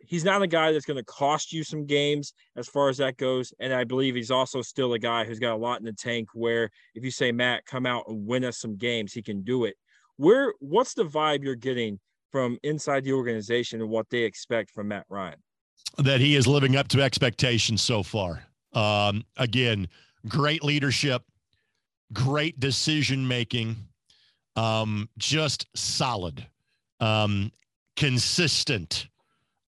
he's 0.00 0.24
not 0.24 0.42
a 0.42 0.48
guy 0.48 0.72
that's 0.72 0.84
going 0.84 0.96
to 0.96 1.04
cost 1.04 1.52
you 1.52 1.62
some 1.62 1.86
games 1.86 2.34
as 2.56 2.68
far 2.68 2.88
as 2.88 2.96
that 2.96 3.18
goes. 3.18 3.52
And 3.60 3.72
I 3.72 3.84
believe 3.84 4.16
he's 4.16 4.32
also 4.32 4.62
still 4.62 4.94
a 4.94 4.98
guy 4.98 5.24
who's 5.24 5.38
got 5.38 5.54
a 5.54 5.56
lot 5.56 5.78
in 5.78 5.84
the 5.84 5.92
tank 5.92 6.30
where 6.34 6.70
if 6.96 7.04
you 7.04 7.12
say, 7.12 7.30
Matt, 7.30 7.66
come 7.66 7.86
out 7.86 8.06
and 8.08 8.26
win 8.26 8.44
us 8.44 8.58
some 8.58 8.76
games, 8.76 9.12
he 9.12 9.22
can 9.22 9.42
do 9.42 9.64
it. 9.64 9.76
Where, 10.22 10.54
what's 10.60 10.94
the 10.94 11.04
vibe 11.04 11.42
you're 11.42 11.54
getting 11.54 11.98
from 12.30 12.58
inside 12.62 13.04
the 13.04 13.12
organization 13.12 13.80
and 13.80 13.90
what 13.90 14.08
they 14.08 14.20
expect 14.20 14.70
from 14.70 14.88
Matt 14.88 15.04
Ryan? 15.08 15.38
that 15.98 16.20
he 16.20 16.36
is 16.36 16.46
living 16.46 16.76
up 16.76 16.88
to 16.88 17.02
expectations 17.02 17.82
so 17.82 18.02
far. 18.02 18.42
Um, 18.72 19.24
again, 19.36 19.88
great 20.28 20.64
leadership, 20.64 21.22
great 22.12 22.58
decision 22.58 23.26
making, 23.26 23.76
um, 24.56 25.08
just 25.18 25.66
solid, 25.74 26.46
um, 27.00 27.52
consistent, 27.96 29.08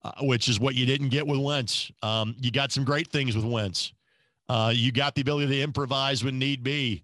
uh, 0.02 0.12
which 0.22 0.48
is 0.48 0.60
what 0.60 0.74
you 0.74 0.84
didn't 0.84 1.08
get 1.08 1.26
with 1.26 1.40
Wentz. 1.40 1.90
Um, 2.02 2.34
you 2.38 2.50
got 2.50 2.72
some 2.72 2.84
great 2.84 3.08
things 3.08 3.34
with 3.34 3.44
Wentz. 3.44 3.92
Uh, 4.48 4.72
you 4.74 4.92
got 4.92 5.14
the 5.14 5.22
ability 5.22 5.46
to 5.46 5.62
improvise 5.62 6.24
when 6.24 6.38
need 6.38 6.62
be, 6.62 7.02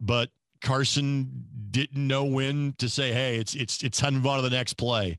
but 0.00 0.30
Carson 0.64 1.44
didn't 1.70 2.06
know 2.06 2.24
when 2.24 2.74
to 2.78 2.88
say, 2.88 3.12
"Hey, 3.12 3.36
it's 3.36 3.54
it's 3.54 3.82
it's 3.84 3.98
time 3.98 4.14
to 4.14 4.16
move 4.16 4.26
on 4.26 4.42
to 4.42 4.42
the 4.42 4.56
next 4.56 4.74
play." 4.74 5.18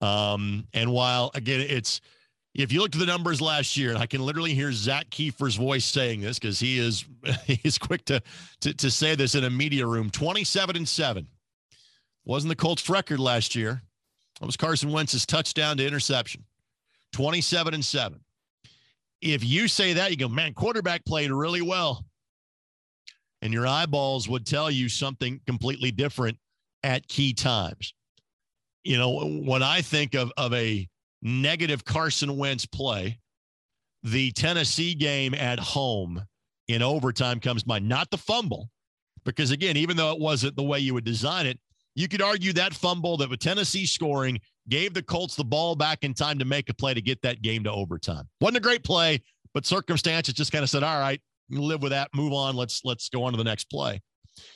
Um, 0.00 0.66
and 0.72 0.90
while 0.90 1.30
again, 1.34 1.60
it's 1.60 2.00
if 2.54 2.72
you 2.72 2.80
look 2.80 2.94
at 2.94 2.98
the 2.98 3.06
numbers 3.06 3.40
last 3.40 3.76
year, 3.76 3.90
and 3.90 3.98
I 3.98 4.06
can 4.06 4.22
literally 4.22 4.54
hear 4.54 4.72
Zak 4.72 5.10
Keefer's 5.10 5.56
voice 5.56 5.84
saying 5.84 6.22
this 6.22 6.38
because 6.38 6.58
he 6.58 6.78
is 6.78 7.04
he's 7.44 7.78
quick 7.78 8.04
to, 8.06 8.22
to 8.62 8.74
to 8.74 8.90
say 8.90 9.14
this 9.14 9.34
in 9.34 9.44
a 9.44 9.50
media 9.50 9.86
room. 9.86 10.10
Twenty-seven 10.10 10.76
and 10.76 10.88
seven 10.88 11.28
wasn't 12.24 12.48
the 12.48 12.56
Colts' 12.56 12.88
record 12.88 13.20
last 13.20 13.54
year. 13.54 13.82
That 14.40 14.46
was 14.46 14.56
Carson 14.56 14.90
Wentz's 14.90 15.26
touchdown 15.26 15.76
to 15.76 15.86
interception. 15.86 16.44
Twenty-seven 17.12 17.74
and 17.74 17.84
seven. 17.84 18.20
If 19.20 19.44
you 19.44 19.68
say 19.68 19.94
that, 19.94 20.10
you 20.10 20.16
go, 20.16 20.28
man, 20.28 20.52
quarterback 20.54 21.04
played 21.04 21.30
really 21.30 21.62
well, 21.62 22.04
and 23.46 23.54
your 23.54 23.66
eyeballs 23.66 24.28
would 24.28 24.44
tell 24.44 24.70
you 24.70 24.90
something 24.90 25.40
completely 25.46 25.90
different 25.90 26.36
at 26.82 27.08
key 27.08 27.32
times. 27.32 27.94
You 28.84 28.98
know, 28.98 29.40
when 29.44 29.62
I 29.62 29.80
think 29.80 30.14
of 30.14 30.30
of 30.36 30.52
a 30.52 30.86
negative 31.22 31.84
Carson 31.84 32.36
Wentz 32.36 32.66
play. 32.66 33.18
The 34.02 34.30
Tennessee 34.32 34.94
game 34.94 35.34
at 35.34 35.58
home 35.58 36.22
in 36.68 36.82
overtime 36.82 37.40
comes 37.40 37.62
to 37.62 37.68
mind, 37.68 37.88
not 37.88 38.10
the 38.10 38.18
fumble, 38.18 38.70
because 39.24 39.50
again, 39.50 39.76
even 39.76 39.96
though 39.96 40.12
it 40.12 40.20
wasn't 40.20 40.56
the 40.56 40.62
way 40.62 40.78
you 40.78 40.94
would 40.94 41.04
design 41.04 41.46
it, 41.46 41.58
you 41.96 42.06
could 42.08 42.22
argue 42.22 42.52
that 42.52 42.74
fumble 42.74 43.16
that 43.16 43.30
with 43.30 43.40
Tennessee 43.40 43.86
scoring 43.86 44.38
gave 44.68 44.94
the 44.94 45.02
Colts 45.02 45.34
the 45.34 45.44
ball 45.44 45.74
back 45.74 46.04
in 46.04 46.14
time 46.14 46.38
to 46.38 46.44
make 46.44 46.68
a 46.68 46.74
play 46.74 46.94
to 46.94 47.00
get 47.00 47.22
that 47.22 47.42
game 47.42 47.64
to 47.64 47.72
overtime. 47.72 48.28
Wasn't 48.40 48.56
a 48.56 48.60
great 48.60 48.84
play, 48.84 49.22
but 49.54 49.66
circumstances 49.66 50.34
just 50.34 50.52
kind 50.52 50.62
of 50.62 50.70
said, 50.70 50.82
"All 50.82 51.00
right, 51.00 51.20
live 51.50 51.82
with 51.82 51.92
that, 51.92 52.10
move 52.14 52.32
on. 52.32 52.56
Let's 52.56 52.82
let's 52.84 53.08
go 53.08 53.24
on 53.24 53.32
to 53.32 53.38
the 53.38 53.44
next 53.44 53.70
play." 53.70 54.00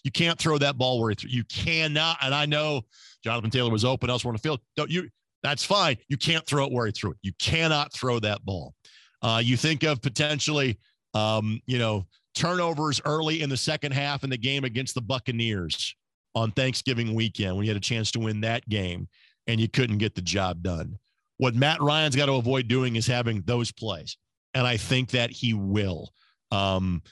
You 0.05 0.11
can't 0.11 0.39
throw 0.39 0.59
that 0.59 0.77
ball 0.77 1.01
where 1.01 1.15
you 1.23 1.45
cannot. 1.45 2.19
And 2.23 2.35
I 2.35 2.47
know 2.47 2.83
Jonathan 3.25 3.51
Taylor 3.51 3.71
was 3.71 3.85
open 3.85 4.11
elsewhere 4.11 4.31
on 4.31 4.37
the 4.37 4.43
field. 4.43 4.61
Don't 4.77 4.91
you? 4.91 5.09
That's 5.43 5.65
fine. 5.65 5.97
You 6.09 6.19
can't 6.19 6.47
throw 6.47 6.67
it 6.67 6.73
where 6.73 6.87
he 6.87 6.93
threw 6.93 7.13
it. 7.13 7.17
You 7.23 7.33
cannot 7.39 7.93
throw 7.95 8.19
that 8.21 8.45
ball. 8.45 8.75
Uh, 9.23 9.41
you 9.43 9.57
think 9.57 9.83
of 9.85 10.03
potentially, 10.03 10.79
um, 11.15 11.61
you 11.67 11.79
know, 11.79 12.07
turnovers 12.35 13.01
early 13.05 13.43
in 13.43 13.51
the 13.51 13.57
second 13.57 13.93
half 13.93 14.25
in 14.25 14.31
the 14.31 14.37
game 14.37 14.65
against 14.65 14.95
the 14.95 15.01
Buccaneers 15.01 15.95
on 16.35 16.53
Thanksgiving 16.53 17.15
weekend 17.15 17.57
when 17.57 17.65
you 17.65 17.71
had 17.71 17.77
a 17.77 17.81
chance 17.81 18.11
to 18.13 18.21
win 18.21 18.41
that 18.43 18.69
game 18.69 19.09
and 19.47 19.61
you 19.61 19.69
couldn't 19.69 19.99
get 19.99 20.15
the 20.15 20.23
job 20.23 20.63
done. 20.63 20.99
What 21.39 21.55
Matt 21.55 21.81
Ryan's 21.81 22.17
got 22.17 22.27
to 22.27 22.35
avoid 22.35 22.69
doing 22.69 22.97
is 22.97 23.07
having 23.07 23.43
those 23.47 23.73
plays. 23.73 24.17
And 24.55 24.67
I 24.67 24.77
think 24.77 25.11
that 25.11 25.31
he 25.31 25.55
will. 25.55 26.13
Um, 26.50 27.02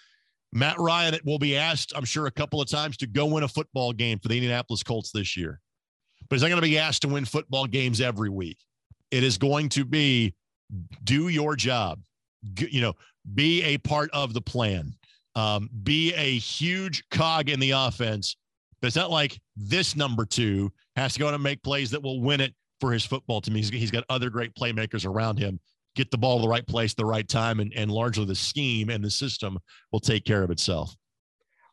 Matt 0.52 0.78
Ryan 0.78 1.18
will 1.24 1.38
be 1.38 1.56
asked, 1.56 1.92
I'm 1.94 2.04
sure, 2.04 2.26
a 2.26 2.30
couple 2.30 2.60
of 2.60 2.68
times 2.68 2.96
to 2.98 3.06
go 3.06 3.26
win 3.26 3.42
a 3.42 3.48
football 3.48 3.92
game 3.92 4.18
for 4.18 4.28
the 4.28 4.34
Indianapolis 4.34 4.82
Colts 4.82 5.12
this 5.12 5.36
year 5.36 5.60
but 6.28 6.36
he's 6.36 6.42
not 6.42 6.48
going 6.48 6.60
to 6.60 6.68
be 6.68 6.78
asked 6.78 7.02
to 7.02 7.08
win 7.08 7.24
football 7.24 7.66
games 7.66 8.00
every 8.00 8.28
week. 8.28 8.58
It 9.10 9.22
is 9.22 9.38
going 9.38 9.68
to 9.70 9.84
be 9.84 10.34
do 11.04 11.28
your 11.28 11.56
job, 11.56 12.00
you 12.58 12.80
know, 12.80 12.94
be 13.34 13.62
a 13.62 13.78
part 13.78 14.10
of 14.12 14.34
the 14.34 14.40
plan, 14.40 14.92
um, 15.34 15.70
be 15.82 16.12
a 16.14 16.38
huge 16.38 17.02
cog 17.10 17.48
in 17.48 17.60
the 17.60 17.70
offense. 17.70 18.36
But 18.80 18.88
it's 18.88 18.96
not 18.96 19.10
like 19.10 19.40
this 19.56 19.96
number 19.96 20.24
two 20.24 20.70
has 20.94 21.14
to 21.14 21.18
go 21.18 21.28
and 21.28 21.42
make 21.42 21.62
plays 21.62 21.90
that 21.90 22.02
will 22.02 22.20
win 22.20 22.40
it 22.40 22.54
for 22.80 22.92
his 22.92 23.04
football 23.04 23.40
team. 23.40 23.54
He's, 23.54 23.70
he's 23.70 23.90
got 23.90 24.04
other 24.08 24.30
great 24.30 24.54
playmakers 24.54 25.06
around 25.06 25.38
him. 25.38 25.58
Get 25.98 26.12
the 26.12 26.16
ball 26.16 26.38
to 26.38 26.42
the 26.42 26.48
right 26.48 26.64
place, 26.64 26.94
the 26.94 27.04
right 27.04 27.28
time, 27.28 27.58
and, 27.58 27.72
and 27.74 27.90
largely 27.90 28.24
the 28.24 28.36
scheme 28.36 28.88
and 28.88 29.02
the 29.02 29.10
system 29.10 29.58
will 29.90 29.98
take 29.98 30.24
care 30.24 30.44
of 30.44 30.50
itself. 30.52 30.94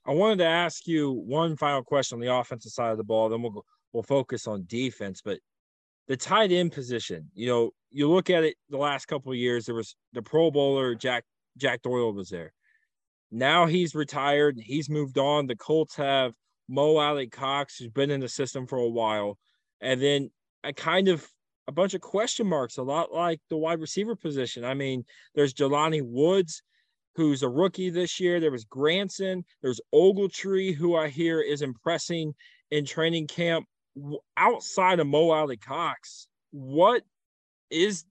I 0.03 0.13
wanted 0.13 0.39
to 0.39 0.47
ask 0.47 0.87
you 0.87 1.11
one 1.11 1.55
final 1.55 1.83
question 1.83 2.15
on 2.15 2.21
the 2.21 2.33
offensive 2.33 2.71
side 2.71 2.89
of 2.89 2.97
the 2.97 3.03
ball. 3.03 3.29
Then 3.29 3.43
we'll 3.43 3.63
we'll 3.93 4.01
focus 4.01 4.47
on 4.47 4.65
defense. 4.65 5.21
But 5.23 5.37
the 6.07 6.17
tight 6.17 6.51
end 6.51 6.71
position, 6.71 7.29
you 7.35 7.45
know, 7.45 7.69
you 7.91 8.09
look 8.09 8.31
at 8.31 8.43
it 8.43 8.55
the 8.71 8.79
last 8.79 9.05
couple 9.05 9.31
of 9.31 9.37
years, 9.37 9.67
there 9.67 9.75
was 9.75 9.95
the 10.13 10.23
Pro 10.23 10.49
Bowler 10.49 10.95
Jack 10.95 11.23
Jack 11.57 11.83
Doyle 11.83 12.11
was 12.11 12.29
there. 12.29 12.51
Now 13.29 13.67
he's 13.67 13.93
retired. 13.93 14.57
He's 14.59 14.89
moved 14.89 15.19
on. 15.19 15.45
The 15.45 15.55
Colts 15.55 15.95
have 15.97 16.33
Mo 16.67 16.97
Alie-Cox, 16.97 17.77
who's 17.77 17.89
been 17.89 18.09
in 18.09 18.21
the 18.21 18.27
system 18.29 18.65
for 18.65 18.79
a 18.79 18.89
while, 18.89 19.37
and 19.81 20.01
then 20.01 20.31
I 20.63 20.71
kind 20.71 21.09
of 21.09 21.29
a 21.67 21.71
bunch 21.71 21.93
of 21.93 22.01
question 22.01 22.47
marks, 22.47 22.77
a 22.77 22.83
lot 22.83 23.11
like 23.11 23.39
the 23.49 23.57
wide 23.57 23.79
receiver 23.79 24.15
position. 24.15 24.63
I 24.63 24.73
mean, 24.73 25.03
there's 25.33 25.53
Jelani 25.53 26.01
Woods, 26.03 26.61
who's 27.15 27.43
a 27.43 27.49
rookie 27.49 27.89
this 27.89 28.19
year. 28.19 28.39
There 28.39 28.51
was 28.51 28.65
Granson. 28.65 29.45
There's 29.61 29.81
Ogletree, 29.93 30.75
who 30.75 30.95
I 30.95 31.09
hear 31.09 31.41
is 31.41 31.61
impressing 31.61 32.33
in 32.71 32.85
training 32.85 33.27
camp 33.27 33.65
outside 34.37 34.99
of 34.99 35.07
Mo 35.07 35.31
Alie-Cox, 35.31 36.27
what 36.51 37.03
is 37.69 38.05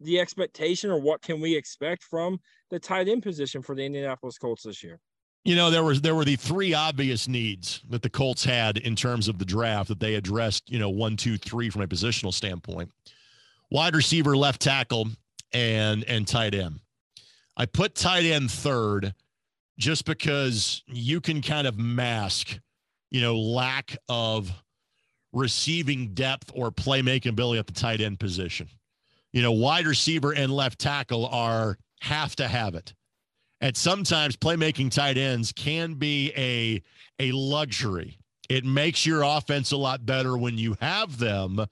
the 0.00 0.20
expectation 0.20 0.90
or 0.90 1.00
what 1.00 1.22
can 1.22 1.40
we 1.40 1.54
expect 1.56 2.02
from 2.02 2.40
the 2.70 2.78
tight 2.78 3.08
end 3.08 3.22
position 3.22 3.62
for 3.62 3.74
the 3.74 3.84
Indianapolis 3.84 4.38
Colts 4.38 4.62
this 4.62 4.82
year? 4.82 5.00
You 5.44 5.56
know, 5.56 5.70
there 5.70 5.82
was 5.82 6.02
there 6.02 6.14
were 6.14 6.24
the 6.24 6.36
three 6.36 6.74
obvious 6.74 7.26
needs 7.26 7.80
that 7.88 8.02
the 8.02 8.10
Colts 8.10 8.44
had 8.44 8.76
in 8.76 8.94
terms 8.94 9.26
of 9.26 9.38
the 9.38 9.44
draft 9.44 9.88
that 9.88 10.00
they 10.00 10.14
addressed, 10.14 10.70
you 10.70 10.78
know, 10.78 10.90
one, 10.90 11.16
two, 11.16 11.38
three 11.38 11.70
from 11.70 11.82
a 11.82 11.86
positional 11.86 12.32
standpoint. 12.32 12.90
Wide 13.70 13.94
receiver, 13.94 14.36
left 14.36 14.60
tackle, 14.60 15.08
and 15.52 16.04
and 16.04 16.26
tight 16.28 16.54
end. 16.54 16.80
I 17.56 17.66
put 17.66 17.94
tight 17.94 18.24
end 18.24 18.50
third 18.50 19.14
just 19.78 20.04
because 20.04 20.82
you 20.86 21.20
can 21.20 21.40
kind 21.40 21.66
of 21.66 21.78
mask, 21.78 22.58
you 23.10 23.22
know, 23.22 23.38
lack 23.38 23.96
of 24.08 24.52
receiving 25.32 26.12
depth 26.12 26.50
or 26.54 26.70
playmaking 26.70 27.30
ability 27.30 27.58
at 27.58 27.66
the 27.66 27.72
tight 27.72 28.00
end 28.00 28.20
position. 28.20 28.68
You 29.32 29.42
know, 29.42 29.52
wide 29.52 29.86
receiver 29.86 30.32
and 30.32 30.52
left 30.52 30.78
tackle 30.78 31.26
are 31.26 31.78
have 32.00 32.36
to 32.36 32.48
have 32.48 32.74
it. 32.74 32.92
And 33.60 33.76
sometimes 33.76 34.36
playmaking 34.36 34.90
tight 34.90 35.18
ends 35.18 35.52
can 35.52 35.94
be 35.94 36.32
a 36.36 36.82
a 37.18 37.32
luxury. 37.32 38.18
It 38.48 38.64
makes 38.64 39.04
your 39.04 39.22
offense 39.22 39.72
a 39.72 39.76
lot 39.76 40.06
better 40.06 40.36
when 40.36 40.58
you 40.58 40.76
have 40.80 41.18
them. 41.18 41.64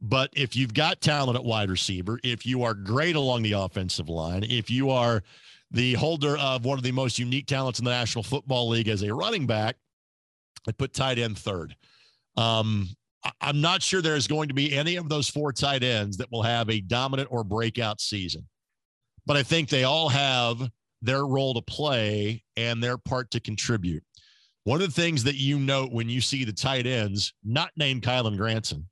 But 0.00 0.30
if 0.34 0.54
you've 0.56 0.74
got 0.74 1.00
talent 1.00 1.36
at 1.36 1.44
wide 1.44 1.70
receiver, 1.70 2.18
if 2.22 2.44
you 2.44 2.64
are 2.64 2.74
great 2.74 3.16
along 3.16 3.42
the 3.42 3.52
offensive 3.52 4.08
line, 4.08 4.44
if 4.44 4.70
you 4.70 4.90
are 4.90 5.22
the 5.70 5.94
holder 5.94 6.36
of 6.36 6.64
one 6.64 6.76
of 6.76 6.84
the 6.84 6.92
most 6.92 7.18
unique 7.18 7.46
talents 7.46 7.78
in 7.78 7.84
the 7.84 7.90
National 7.90 8.22
Football 8.22 8.68
League 8.68 8.88
as 8.88 9.02
a 9.02 9.14
running 9.14 9.46
back, 9.46 9.76
I 10.68 10.72
put 10.72 10.92
tight 10.92 11.18
end 11.18 11.38
third. 11.38 11.74
Um, 12.36 12.88
I'm 13.40 13.60
not 13.60 13.82
sure 13.82 14.02
there's 14.02 14.26
going 14.26 14.48
to 14.48 14.54
be 14.54 14.76
any 14.76 14.96
of 14.96 15.08
those 15.08 15.28
four 15.28 15.52
tight 15.52 15.82
ends 15.82 16.16
that 16.16 16.30
will 16.30 16.42
have 16.42 16.68
a 16.68 16.80
dominant 16.80 17.28
or 17.30 17.44
breakout 17.44 18.00
season, 18.00 18.46
but 19.24 19.36
I 19.36 19.42
think 19.44 19.68
they 19.68 19.84
all 19.84 20.08
have 20.08 20.68
their 21.02 21.26
role 21.26 21.54
to 21.54 21.62
play 21.62 22.42
and 22.56 22.82
their 22.82 22.96
part 22.96 23.30
to 23.32 23.40
contribute. 23.40 24.02
One 24.64 24.80
of 24.80 24.94
the 24.94 25.00
things 25.00 25.24
that 25.24 25.34
you 25.34 25.58
note 25.58 25.92
when 25.92 26.08
you 26.08 26.20
see 26.20 26.44
the 26.44 26.52
tight 26.52 26.86
ends, 26.86 27.34
not 27.44 27.70
named 27.76 28.02
Kylen 28.02 28.36
Granson, 28.36 28.88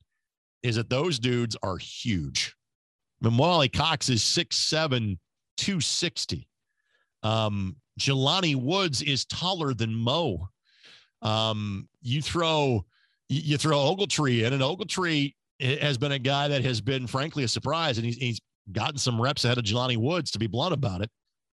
is 0.62 0.76
that 0.76 0.90
those 0.90 1.18
dudes 1.18 1.56
are 1.62 1.78
huge. 1.78 2.54
Mo 3.22 3.44
Alie-Cox 3.44 4.08
is 4.08 4.22
6'7, 4.22 5.18
260. 5.56 6.48
Um, 7.22 7.76
Jelani 8.00 8.56
Woods 8.56 9.02
is 9.02 9.24
taller 9.26 9.74
than 9.74 9.94
Mo. 9.94 10.48
Um, 11.22 11.88
you 12.02 12.22
throw 12.22 12.84
you 13.28 13.56
throw 13.58 13.76
Ogletree 13.76 14.44
in, 14.44 14.52
and 14.52 14.62
Ogletree 14.62 15.34
has 15.60 15.96
been 15.98 16.10
a 16.10 16.18
guy 16.18 16.48
that 16.48 16.64
has 16.64 16.80
been, 16.80 17.06
frankly, 17.06 17.44
a 17.44 17.48
surprise, 17.48 17.96
and 17.96 18.04
he's, 18.04 18.16
he's 18.16 18.40
gotten 18.72 18.98
some 18.98 19.20
reps 19.20 19.44
ahead 19.44 19.56
of 19.56 19.62
Jelani 19.62 19.96
Woods, 19.96 20.32
to 20.32 20.38
be 20.40 20.48
blunt 20.48 20.74
about 20.74 21.00
it, 21.00 21.10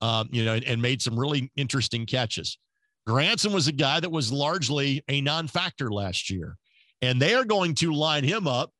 um, 0.02 0.30
you 0.32 0.44
know, 0.44 0.54
and, 0.54 0.64
and, 0.66 0.82
made 0.82 1.02
some 1.02 1.18
really 1.18 1.52
interesting 1.56 2.06
catches. 2.06 2.58
Granson 3.06 3.54
was 3.54 3.68
a 3.68 3.72
guy 3.72 4.00
that 4.00 4.12
was 4.12 4.32
largely 4.32 5.04
a 5.08 5.22
non-factor 5.22 5.92
last 5.92 6.30
year, 6.30 6.58
and 7.02 7.22
they 7.22 7.34
are 7.34 7.46
going 7.46 7.76
to 7.76 7.94
line 7.94 8.24
him 8.24 8.48
up 8.48 8.72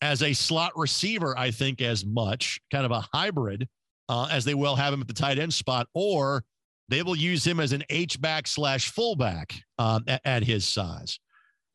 as 0.00 0.22
a 0.22 0.32
slot 0.32 0.72
receiver, 0.76 1.36
I 1.38 1.50
think, 1.50 1.80
as 1.80 2.04
much 2.04 2.60
kind 2.70 2.84
of 2.84 2.90
a 2.90 3.06
hybrid 3.12 3.68
uh, 4.08 4.28
as 4.30 4.44
they 4.44 4.54
will 4.54 4.76
have 4.76 4.92
him 4.92 5.00
at 5.00 5.08
the 5.08 5.14
tight 5.14 5.38
end 5.38 5.52
spot, 5.52 5.86
or 5.94 6.44
they 6.88 7.02
will 7.02 7.16
use 7.16 7.46
him 7.46 7.60
as 7.60 7.72
an 7.72 7.82
H 7.88 8.20
back 8.20 8.46
slash 8.46 8.90
fullback 8.90 9.54
um, 9.78 10.04
at, 10.06 10.20
at 10.24 10.44
his 10.44 10.66
size. 10.66 11.18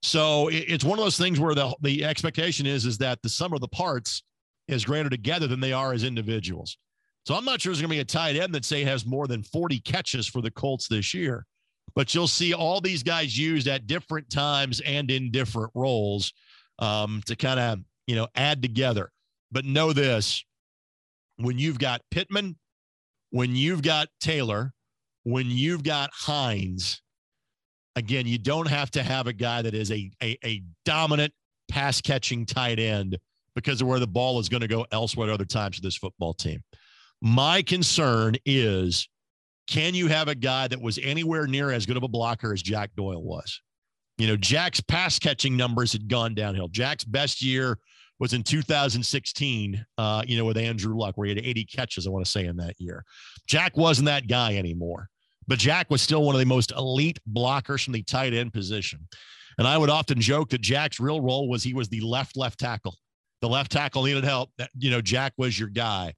So 0.02 0.50
it's 0.52 0.86
one 0.86 0.98
of 0.98 1.04
those 1.04 1.18
things 1.18 1.40
where 1.40 1.56
the 1.56 1.76
the 1.82 2.06
expectation 2.06 2.66
is 2.66 2.86
is 2.86 2.98
that 3.00 3.22
the 3.22 3.30
sum 3.30 3.52
of 3.54 3.60
the 3.60 3.68
parts 3.68 4.24
is 4.68 4.86
greater 4.86 5.10
together 5.10 5.48
than 5.48 5.60
they 5.60 5.74
are 5.74 5.92
as 5.94 6.04
individuals. 6.04 6.78
So 7.26 7.36
I'm 7.36 7.46
not 7.46 7.62
sure 7.62 7.72
there's 7.72 7.82
going 7.82 7.90
to 7.90 7.96
be 7.96 8.02
a 8.02 8.06
tight 8.06 8.36
end 8.36 8.54
that 8.56 8.66
say 8.66 8.84
has 8.84 9.06
more 9.06 9.28
than 9.28 9.44
40 9.44 9.80
catches 9.82 10.28
for 10.28 10.42
the 10.42 10.52
Colts 10.52 10.88
this 10.88 11.14
year, 11.14 11.46
but 11.96 12.14
you'll 12.14 12.28
see 12.28 12.54
all 12.54 12.82
these 12.82 13.04
guys 13.04 13.38
used 13.38 13.68
at 13.68 13.88
different 13.88 14.30
times 14.30 14.82
and 14.82 15.12
in 15.12 15.32
different 15.32 15.72
roles 15.76 16.34
um, 16.80 17.22
to 17.26 17.36
kind 17.36 17.60
of 17.60 17.80
you 18.08 18.16
know 18.16 18.28
add 18.36 18.62
together. 18.62 19.12
But 19.52 19.66
know 19.66 19.94
this: 19.94 20.44
when 21.38 21.60
you've 21.60 21.80
got 21.80 22.02
Pittman, 22.10 22.58
when 23.32 23.56
you've 23.56 23.82
got 23.82 24.08
Taylor, 24.20 24.74
when 25.24 25.48
you've 25.50 25.84
got 25.84 26.10
Hines, 26.14 27.02
again, 27.96 28.26
you 28.26 28.38
don't 28.38 28.68
have 28.68 28.90
to 28.92 29.04
have 29.04 29.28
a 29.28 29.34
guy 29.34 29.62
that 29.62 29.74
is 29.74 29.92
a, 29.92 30.12
a, 30.24 30.38
a 30.44 30.64
dominant 30.86 31.34
pass 31.70 32.02
catching 32.02 32.46
tight 32.46 32.80
end 32.80 33.18
because 33.56 33.82
of 33.82 33.88
where 33.88 34.00
the 34.00 34.08
ball 34.08 34.40
is 34.40 34.50
going 34.50 34.62
to 34.62 34.68
go 34.68 34.86
elsewhere 34.92 35.30
at 35.30 35.34
other 35.34 35.46
times 35.46 35.76
for 35.76 35.82
this 35.82 35.98
football 35.98 36.34
team. 36.34 36.62
My 37.22 37.62
concern 37.62 38.36
is 38.46 39.08
can 39.68 39.94
you 39.94 40.08
have 40.08 40.28
a 40.28 40.36
guy 40.36 40.68
that 40.68 40.82
was 40.82 40.98
anywhere 41.02 41.46
near 41.46 41.72
as 41.72 41.86
good 41.86 41.98
of 41.98 42.04
a 42.04 42.08
blocker 42.08 42.54
as 42.54 42.62
Jack 42.62 42.92
Doyle 42.96 43.22
was? 43.22 43.62
You 44.18 44.28
know, 44.28 44.36
Jack's 44.36 44.82
pass 44.82 45.20
catching 45.20 45.56
numbers 45.56 45.94
had 45.94 46.10
gone 46.10 46.34
downhill. 46.34 46.68
Jack's 46.68 47.04
best 47.04 47.42
year 47.42 47.78
was 48.20 48.34
in 48.34 48.44
2016, 48.44 49.86
uh, 49.98 50.24
you 50.28 50.38
know, 50.38 50.46
with 50.46 50.58
Andrew 50.58 50.98
Luck, 50.98 51.18
where 51.18 51.28
he 51.28 51.36
had 51.36 51.46
80 51.46 51.66
catches, 51.66 52.06
I 52.06 52.10
want 52.10 52.26
to 52.26 52.32
say, 52.32 52.46
in 52.46 52.58
that 52.58 52.76
year. 52.80 53.06
Jack 53.48 53.78
wasn't 53.78 54.08
that 54.08 54.28
guy 54.28 54.58
anymore, 54.58 55.08
but 55.48 55.58
Jack 55.60 55.90
was 55.90 56.02
still 56.02 56.24
one 56.24 56.36
of 56.36 56.40
the 56.40 56.46
most 56.46 56.72
elite 56.72 57.20
blockers 57.32 57.84
from 57.84 57.94
the 57.94 58.04
tight 58.04 58.34
end 58.34 58.52
position. 58.52 59.08
And 59.58 59.68
I 59.68 59.78
would 59.78 59.90
often 59.90 60.20
joke 60.20 60.50
that 60.50 60.62
Jack's 60.62 61.00
real 61.00 61.22
role 61.22 61.48
was 61.48 61.64
he 61.64 61.74
was 61.74 61.90
the 61.90 62.02
left 62.02 62.36
left 62.36 62.60
tackle. 62.60 62.96
The 63.42 63.50
left 63.50 63.72
tackle 63.72 64.04
needed 64.04 64.26
help. 64.26 64.50
You 64.78 64.92
know, 64.92 65.02
Jack 65.02 65.34
was 65.38 65.58
your 65.58 65.70
guy. 65.70 66.14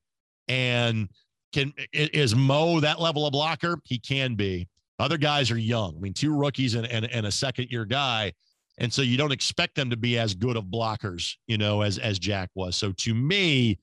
And 0.51 1.09
can 1.53 1.73
is 1.93 2.35
Mo 2.35 2.79
that 2.81 2.99
level 2.99 3.25
of 3.25 3.31
blocker? 3.31 3.79
He 3.85 3.97
can 3.99 4.35
be. 4.35 4.67
Other 4.99 5.17
guys 5.17 5.49
are 5.49 5.57
young. 5.57 5.95
I 5.97 5.99
mean, 5.99 6.13
two 6.13 6.35
rookies 6.35 6.75
and, 6.75 6.85
and, 6.85 7.05
and 7.05 7.25
a 7.25 7.31
second 7.31 7.69
year 7.71 7.85
guy 7.85 8.33
and 8.81 8.91
so 8.91 9.01
you 9.01 9.15
don't 9.15 9.31
expect 9.31 9.75
them 9.75 9.89
to 9.89 9.97
be 9.97 10.17
as 10.17 10.33
good 10.33 10.57
of 10.57 10.65
blockers, 10.65 11.35
you 11.47 11.57
know, 11.57 11.81
as 11.81 11.97
as 11.99 12.17
Jack 12.17 12.49
was. 12.55 12.75
So 12.75 12.91
to 12.93 13.13
me, 13.13 13.77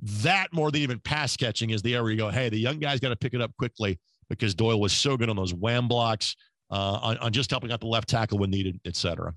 that 0.00 0.48
more 0.52 0.70
than 0.70 0.80
even 0.82 0.98
pass 0.98 1.36
catching 1.36 1.70
is 1.70 1.82
the 1.82 1.94
area 1.94 2.14
you 2.14 2.18
go, 2.18 2.30
hey, 2.30 2.48
the 2.48 2.58
young 2.58 2.78
guy's 2.78 3.00
got 3.00 3.10
to 3.10 3.16
pick 3.16 3.34
it 3.34 3.40
up 3.40 3.54
quickly 3.58 3.98
because 4.28 4.54
Doyle 4.54 4.80
was 4.80 4.92
so 4.92 5.16
good 5.16 5.28
on 5.28 5.36
those 5.36 5.54
wham 5.54 5.88
blocks, 5.88 6.36
uh, 6.70 6.98
on, 7.02 7.18
on 7.18 7.32
just 7.32 7.50
helping 7.50 7.70
out 7.70 7.80
the 7.80 7.86
left 7.86 8.08
tackle 8.08 8.38
when 8.38 8.50
needed, 8.50 8.80
et 8.84 8.96
cetera. 8.96 9.34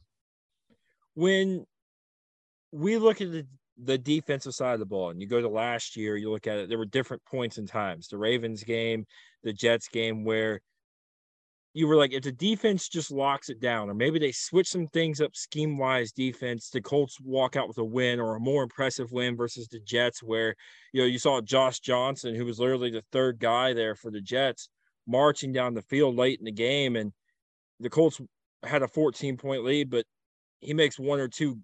When 1.16 1.66
we 2.72 2.98
look 2.98 3.22
at 3.22 3.32
the 3.32 3.46
the 3.82 3.98
defensive 3.98 4.54
side 4.54 4.74
of 4.74 4.80
the 4.80 4.86
ball 4.86 5.10
and 5.10 5.22
you 5.22 5.28
go 5.28 5.42
to 5.42 5.50
last 5.50 5.96
year, 5.96 6.16
you 6.16 6.32
look 6.32 6.48
at 6.48 6.58
it, 6.58 6.70
there 6.70 6.78
were 6.78 6.86
different 6.86 7.24
points 7.26 7.58
in 7.58 7.66
times. 7.66 8.08
The 8.08 8.18
Ravens 8.18 8.64
game, 8.64 9.06
the 9.44 9.54
Jets 9.54 9.88
game, 9.88 10.24
where 10.24 10.62
you 11.74 11.88
were 11.88 11.96
like, 11.96 12.14
if 12.14 12.22
the 12.22 12.32
defense 12.32 12.88
just 12.88 13.10
locks 13.10 13.50
it 13.50 13.60
down, 13.60 13.90
or 13.90 13.96
maybe 13.96 14.20
they 14.20 14.32
switch 14.32 14.68
some 14.68 14.88
things 14.88 15.20
up 15.20 15.36
scheme 15.36 15.78
wise 15.78 16.12
defense, 16.12 16.70
the 16.70 16.82
Colts 16.82 17.20
walk 17.20 17.56
out 17.56 17.68
with 17.68 17.80
a 17.80 17.84
win 17.84 18.20
or 18.20 18.36
a 18.36 18.40
more 18.40 18.62
impressive 18.62 19.12
win 19.12 19.36
versus 19.36 19.68
the 19.68 19.80
Jets, 19.80 20.22
where 20.22 20.56
you 20.92 21.02
know 21.02 21.08
you 21.08 21.18
saw 21.18 21.42
Josh 21.42 21.80
Johnson, 21.80 22.36
who 22.36 22.46
was 22.46 22.60
literally 22.60 22.92
the 22.92 23.04
third 23.12 23.40
guy 23.40 23.74
there 23.74 23.96
for 23.96 24.12
the 24.12 24.22
Jets, 24.22 24.70
marching 25.08 25.52
down 25.52 25.74
the 25.74 25.82
field 25.82 26.16
late 26.16 26.38
in 26.38 26.46
the 26.46 26.52
game, 26.52 26.96
and 26.96 27.12
the 27.80 27.90
Colts 27.90 28.22
had 28.62 28.84
a 28.84 28.88
14 28.88 29.38
point 29.38 29.64
lead, 29.64 29.90
but 29.90 30.06
he 30.60 30.76
makes 30.76 31.00
one 31.00 31.20
or 31.20 31.28
two 31.28 31.58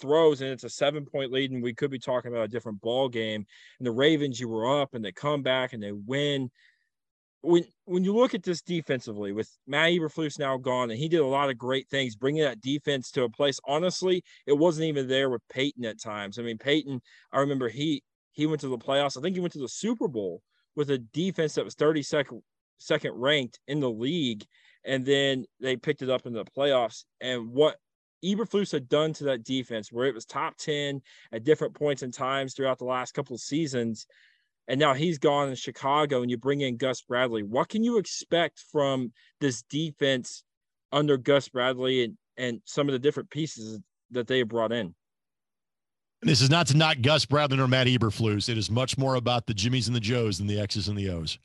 throws 0.00 0.40
and 0.40 0.50
it's 0.50 0.64
a 0.64 0.70
seven 0.70 1.04
point 1.04 1.32
lead, 1.32 1.50
and 1.50 1.62
we 1.62 1.74
could 1.74 1.90
be 1.90 1.98
talking 1.98 2.32
about 2.32 2.44
a 2.44 2.48
different 2.48 2.80
ball 2.80 3.08
game. 3.08 3.46
And 3.78 3.86
the 3.86 3.92
Ravens, 3.92 4.40
you 4.40 4.48
were 4.48 4.80
up 4.80 4.94
and 4.94 5.04
they 5.04 5.12
come 5.12 5.42
back 5.42 5.72
and 5.72 5.82
they 5.82 5.92
win 5.92 6.50
when 7.46 7.64
when 7.84 8.04
you 8.04 8.14
look 8.14 8.34
at 8.34 8.42
this 8.42 8.60
defensively 8.60 9.32
with 9.32 9.48
Matt 9.66 9.90
Eberflus 9.90 10.38
now 10.38 10.56
gone, 10.56 10.90
and 10.90 10.98
he 10.98 11.08
did 11.08 11.20
a 11.20 11.26
lot 11.26 11.48
of 11.48 11.56
great 11.56 11.88
things, 11.88 12.16
bringing 12.16 12.42
that 12.42 12.60
defense 12.60 13.10
to 13.12 13.22
a 13.22 13.30
place. 13.30 13.60
Honestly, 13.66 14.22
it 14.46 14.52
wasn't 14.52 14.86
even 14.86 15.06
there 15.06 15.30
with 15.30 15.42
Peyton 15.48 15.84
at 15.84 16.00
times. 16.00 16.38
I 16.38 16.42
mean, 16.42 16.58
Peyton, 16.58 17.00
I 17.32 17.40
remember 17.40 17.68
he 17.68 18.02
he 18.32 18.46
went 18.46 18.60
to 18.62 18.68
the 18.68 18.78
playoffs. 18.78 19.16
I 19.16 19.20
think 19.22 19.36
he 19.36 19.40
went 19.40 19.52
to 19.54 19.60
the 19.60 19.68
Super 19.68 20.08
Bowl 20.08 20.42
with 20.74 20.90
a 20.90 20.98
defense 20.98 21.54
that 21.54 21.64
was 21.64 21.74
32nd 21.74 22.40
second 22.78 23.12
ranked 23.14 23.60
in 23.68 23.80
the 23.80 23.90
league, 23.90 24.44
and 24.84 25.06
then 25.06 25.44
they 25.60 25.76
picked 25.76 26.02
it 26.02 26.10
up 26.10 26.26
in 26.26 26.32
the 26.32 26.44
playoffs. 26.44 27.04
And 27.20 27.50
what 27.50 27.76
Eberflus 28.24 28.72
had 28.72 28.88
done 28.88 29.12
to 29.14 29.24
that 29.24 29.44
defense, 29.44 29.92
where 29.92 30.06
it 30.06 30.14
was 30.14 30.24
top 30.24 30.56
10 30.56 31.00
at 31.32 31.44
different 31.44 31.74
points 31.74 32.02
and 32.02 32.12
times 32.12 32.54
throughout 32.54 32.78
the 32.78 32.84
last 32.84 33.14
couple 33.14 33.34
of 33.34 33.40
seasons, 33.40 34.06
and 34.68 34.80
now 34.80 34.94
he's 34.94 35.18
gone 35.18 35.48
in 35.48 35.54
Chicago 35.54 36.22
and 36.22 36.30
you 36.30 36.36
bring 36.36 36.60
in 36.60 36.76
Gus 36.76 37.00
Bradley. 37.00 37.42
What 37.42 37.68
can 37.68 37.84
you 37.84 37.98
expect 37.98 38.64
from 38.72 39.12
this 39.40 39.62
defense 39.62 40.42
under 40.92 41.16
Gus 41.16 41.48
Bradley 41.48 42.04
and, 42.04 42.16
and 42.36 42.60
some 42.64 42.88
of 42.88 42.92
the 42.92 42.98
different 42.98 43.30
pieces 43.30 43.78
that 44.10 44.26
they 44.26 44.38
have 44.38 44.48
brought 44.48 44.72
in? 44.72 44.94
This 46.22 46.40
is 46.40 46.50
not 46.50 46.66
to 46.68 46.76
knock 46.76 46.96
Gus 47.02 47.26
Bradley 47.26 47.60
or 47.60 47.68
Matt 47.68 47.86
Eberflus. 47.86 48.48
It 48.48 48.58
is 48.58 48.70
much 48.70 48.98
more 48.98 49.14
about 49.14 49.46
the 49.46 49.54
Jimmies 49.54 49.86
and 49.86 49.94
the 49.94 50.00
Joes 50.00 50.38
than 50.38 50.46
the 50.46 50.58
X's 50.58 50.88
and 50.88 50.98
the 50.98 51.10
O's. 51.10 51.38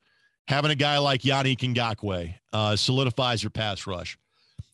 Having 0.47 0.71
a 0.71 0.75
guy 0.75 0.97
like 0.97 1.23
Yanni 1.23 1.55
Ngakoue 1.55 2.33
uh, 2.51 2.75
solidifies 2.75 3.43
your 3.43 3.51
pass 3.51 3.85
rush. 3.85 4.17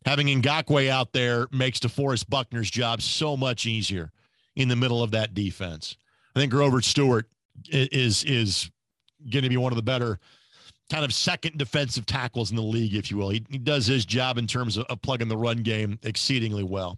Having 0.05 0.41
Ngakoue 0.41 0.89
out 0.89 1.11
there 1.11 1.47
makes 1.51 1.79
DeForest 1.79 2.29
Buckner's 2.29 2.69
job 2.71 3.01
so 3.01 3.35
much 3.35 3.65
easier 3.65 4.11
in 4.55 4.67
the 4.67 4.75
middle 4.75 5.03
of 5.03 5.11
that 5.11 5.33
defense. 5.33 5.97
I 6.35 6.39
think 6.39 6.51
Grover 6.51 6.81
Stewart 6.81 7.27
is 7.69 8.23
is 8.23 8.69
going 9.31 9.43
to 9.43 9.49
be 9.49 9.57
one 9.57 9.71
of 9.71 9.75
the 9.75 9.83
better 9.83 10.19
kind 10.89 11.03
of 11.03 11.13
second 11.13 11.57
defensive 11.57 12.05
tackles 12.05 12.51
in 12.51 12.55
the 12.55 12.63
league, 12.63 12.95
if 12.95 13.11
you 13.11 13.17
will. 13.17 13.29
He, 13.29 13.45
he 13.49 13.57
does 13.57 13.85
his 13.85 14.05
job 14.05 14.37
in 14.37 14.47
terms 14.47 14.77
of, 14.77 14.85
of 14.85 15.01
plugging 15.01 15.27
the 15.27 15.37
run 15.37 15.57
game 15.57 15.99
exceedingly 16.03 16.63
well. 16.63 16.97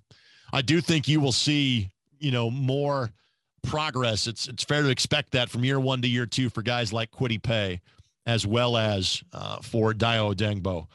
I 0.53 0.61
do 0.61 0.81
think 0.81 1.07
you 1.07 1.19
will 1.19 1.31
see, 1.31 1.89
you 2.19 2.31
know, 2.31 2.51
more 2.51 3.11
progress. 3.63 4.27
It's 4.27 4.47
it's 4.47 4.63
fair 4.63 4.83
to 4.83 4.89
expect 4.89 5.31
that 5.31 5.49
from 5.49 5.63
year 5.63 5.79
one 5.79 6.01
to 6.01 6.07
year 6.07 6.25
two 6.25 6.49
for 6.49 6.61
guys 6.61 6.93
like 6.93 7.11
Kwity 7.11 7.41
Paye, 7.41 7.81
as 8.25 8.45
well 8.45 8.77
as 8.77 9.23
uh, 9.33 9.57
for 9.61 9.93
Dayo 9.93 10.33
Odeyingbo. 10.33 10.87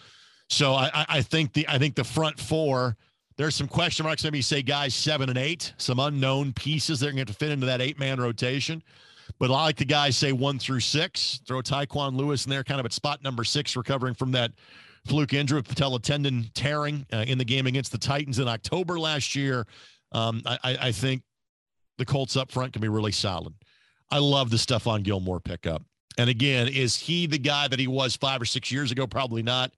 So 0.55 0.75
I, 0.75 1.05
I 1.09 1.21
think 1.21 1.53
the 1.53 1.67
I 1.69 1.79
think 1.79 1.97
the 1.97 2.05
front 2.05 2.39
four. 2.39 2.97
There's 3.37 3.57
some 3.57 3.67
question 3.67 4.07
marks. 4.07 4.23
Maybe 4.23 4.39
you 4.39 4.43
say 4.43 4.63
guys 4.63 4.95
seven 4.95 5.29
and 5.29 5.37
eight, 5.37 5.75
some 5.77 5.99
unknown 5.99 6.53
pieces 6.53 7.01
that 7.01 7.09
are 7.09 7.13
going 7.13 7.27
to 7.27 7.33
fit 7.33 7.51
into 7.51 7.67
that 7.67 7.81
eight 7.81 7.99
man 7.99 8.21
rotation. 8.21 8.81
But 9.41 9.51
I 9.51 9.55
like 9.55 9.77
the 9.77 9.85
guys 9.85 10.17
say 10.17 10.31
one 10.31 10.61
through 10.61 10.79
six. 10.79 11.41
Throw 11.45 11.61
Tyquan 11.61 12.15
Lewis 12.15 12.45
in 12.45 12.51
there, 12.51 12.63
kind 12.63 12.79
of 12.79 12.87
at 12.87 12.93
spot 12.93 13.25
number 13.25 13.43
six, 13.43 13.75
recovering 13.75 14.15
from 14.15 14.31
that 14.33 14.53
fluke 15.07 15.35
injury, 15.35 15.65
patella 15.65 15.99
tendon 15.99 16.49
tearing 16.55 17.05
uh, 17.13 17.25
in 17.27 17.37
the 17.39 17.45
game 17.45 17.67
against 17.67 17.91
the 17.91 17.99
Titans 17.99 18.39
in 18.39 18.47
October 18.47 19.01
last 19.01 19.35
year. 19.35 19.67
Um, 20.13 20.43
I, 20.47 20.79
I, 20.81 20.93
think 20.93 21.23
the 21.99 22.05
Colts 22.05 22.37
up 22.37 22.53
front 22.53 22.73
can 22.73 22.81
be 22.81 22.89
really 22.89 23.11
solid. 23.11 23.53
I 24.13 24.19
love 24.19 24.51
the 24.51 24.57
Stephon 24.57 25.03
Gilmore 25.03 25.41
pickup. 25.41 25.83
And 26.17 26.31
again, 26.31 26.69
is 26.69 26.97
he 26.97 27.27
the 27.27 27.39
guy 27.39 27.67
that 27.67 27.81
he 27.81 27.89
was 27.89 28.15
five 28.15 28.41
or 28.41 28.45
six 28.45 28.71
years 28.71 28.93
ago? 28.93 29.09
Probably 29.09 29.43
not. 29.43 29.73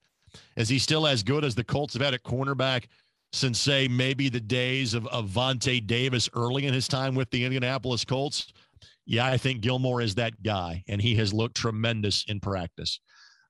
Is 0.57 0.69
he 0.69 0.79
still 0.79 1.07
as 1.07 1.23
good 1.23 1.45
as 1.45 1.55
the 1.55 1.65
Colts 1.65 1.95
have 1.95 2.03
had 2.03 2.15
at 2.15 2.23
cornerback 2.23 2.85
since, 3.33 3.61
say, 3.61 3.89
maybe 3.89 4.29
the 4.29 4.41
days 4.41 4.95
of, 4.95 5.07
of 5.09 5.29
Vontae 5.29 5.87
Davis 5.87 6.29
early 6.35 6.67
in 6.67 6.75
his 6.75 6.89
time 6.89 7.15
with 7.15 7.31
the 7.31 7.45
Indianapolis 7.45 8.05
Colts? 8.05 8.53
yeah, 9.07 9.25
I 9.25 9.39
think 9.39 9.61
Gilmore 9.61 10.03
is 10.03 10.17
that 10.17 10.43
guy, 10.43 10.85
and 10.89 11.01
he 11.01 11.15
has 11.15 11.33
looked 11.33 11.57
tremendous 11.57 12.25
in 12.27 12.41
practice. 12.41 13.01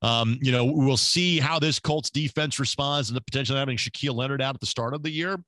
Um, 0.02 0.38
you 0.42 0.52
know, 0.52 0.66
we'll 0.66 0.98
see 0.98 1.38
how 1.38 1.58
this 1.58 1.80
Colts 1.80 2.10
defense 2.10 2.60
responds 2.60 3.08
and 3.08 3.16
the 3.16 3.22
potential 3.22 3.56
of 3.56 3.60
having 3.60 3.78
Shaquille 3.78 4.14
Leonard 4.14 4.42
out 4.42 4.54
at 4.54 4.60
the 4.60 4.66
start 4.66 4.92
of 4.92 5.02
the 5.02 5.10
year. 5.10 5.38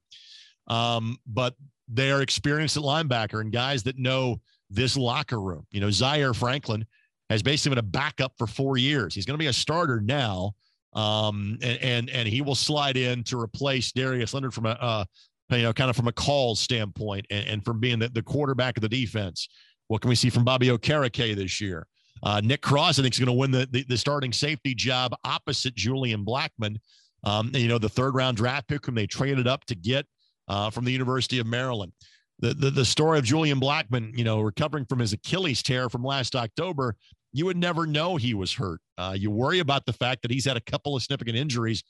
Um, 0.67 1.19
but 1.27 1.55
they 1.87 2.11
are 2.11 2.23
experienced 2.23 2.77
at 2.79 2.83
linebacker 2.83 3.41
and 3.41 3.53
guys 3.53 3.83
that 3.83 3.99
know 3.99 4.41
this 4.71 4.97
locker 4.97 5.41
room. 5.41 5.67
You 5.71 5.81
know, 5.81 5.91
Zaire 5.91 6.35
Franklin 6.35 6.87
has 7.29 7.43
basically 7.43 7.77
been 7.77 7.85
a 7.85 7.89
backup 7.89 8.33
for 8.39 8.47
four 8.47 8.79
years. 8.79 9.15
He's 9.15 9.27
going 9.27 9.39
to 9.39 9.43
be 9.43 9.49
a 9.49 9.53
starter 9.53 10.01
now, 10.01 10.55
um, 10.95 11.59
and, 11.63 11.79
and 11.83 12.11
and 12.11 12.29
he 12.29 12.41
will 12.41 12.55
slide 12.55 12.97
in 12.97 13.23
to 13.25 13.41
replace 13.41 13.93
Darius 13.93 14.35
Leonard 14.35 14.55
from 14.55 14.67
a 14.67 14.71
uh, 14.71 15.05
you 15.51 15.63
know 15.63 15.73
kind 15.73 15.91
of 15.91 15.97
from 15.97 16.09
a 16.09 16.13
call 16.13 16.55
standpoint 16.55 17.27
and, 17.31 17.47
and 17.47 17.65
from 17.65 17.81
being 17.81 17.99
the, 17.99 18.09
the 18.09 18.23
quarterback 18.23 18.77
of 18.77 18.83
the 18.83 18.89
defense. 18.89 19.49
What 19.89 20.03
can 20.03 20.11
we 20.11 20.15
see 20.15 20.31
from 20.31 20.45
Bobby 20.45 20.69
Okereke 20.69 21.35
this 21.35 21.61
year? 21.61 21.87
Uh, 22.23 22.41
Nick 22.45 22.63
Cross, 22.63 22.99
I 22.99 23.03
think, 23.03 23.15
is 23.15 23.19
going 23.19 23.27
to 23.27 23.33
win 23.33 23.51
the, 23.51 23.67
the, 23.71 23.85
the 23.85 23.97
starting 23.97 24.33
safety 24.33 24.75
job 24.75 25.15
opposite 25.25 25.75
Julian 25.75 26.25
Blackmon. 26.25 26.77
Um, 27.25 27.49
and, 27.49 27.57
you 27.57 27.69
know, 27.69 27.79
the 27.79 27.89
third 27.89 28.15
round 28.15 28.37
draft 28.37 28.69
pick 28.69 28.87
whom 28.87 28.95
they 28.95 29.07
traded 29.07 29.47
up 29.47 29.65
to 29.67 29.75
get 29.75 30.07
uh, 30.49 30.71
from 30.71 30.85
the 30.85 30.93
University 30.93 31.39
of 31.39 31.47
Maryland. 31.47 31.93
The, 32.41 32.55
the 32.55 32.71
the 32.71 32.85
story 32.85 33.19
of 33.19 33.25
Julian 33.25 33.59
Blackmon, 33.59 34.17
you 34.17 34.23
know, 34.23 34.41
recovering 34.41 34.85
from 34.85 35.01
his 35.01 35.13
Achilles 35.13 35.63
tear 35.63 35.89
from 35.89 36.05
last 36.05 36.37
October, 36.37 36.95
you 37.33 37.45
would 37.47 37.57
never 37.57 37.87
know 37.87 38.17
he 38.17 38.35
was 38.35 38.53
hurt. 38.53 38.81
Uh, 38.97 39.15
you 39.17 39.31
worry 39.31 39.59
about 39.59 39.87
the 39.87 39.93
fact 39.93 40.23
that 40.23 40.31
he's 40.31 40.45
had 40.45 40.57
a 40.57 40.61
couple 40.63 40.97
of 40.97 41.03
significant 41.03 41.37
injuries 41.37 41.83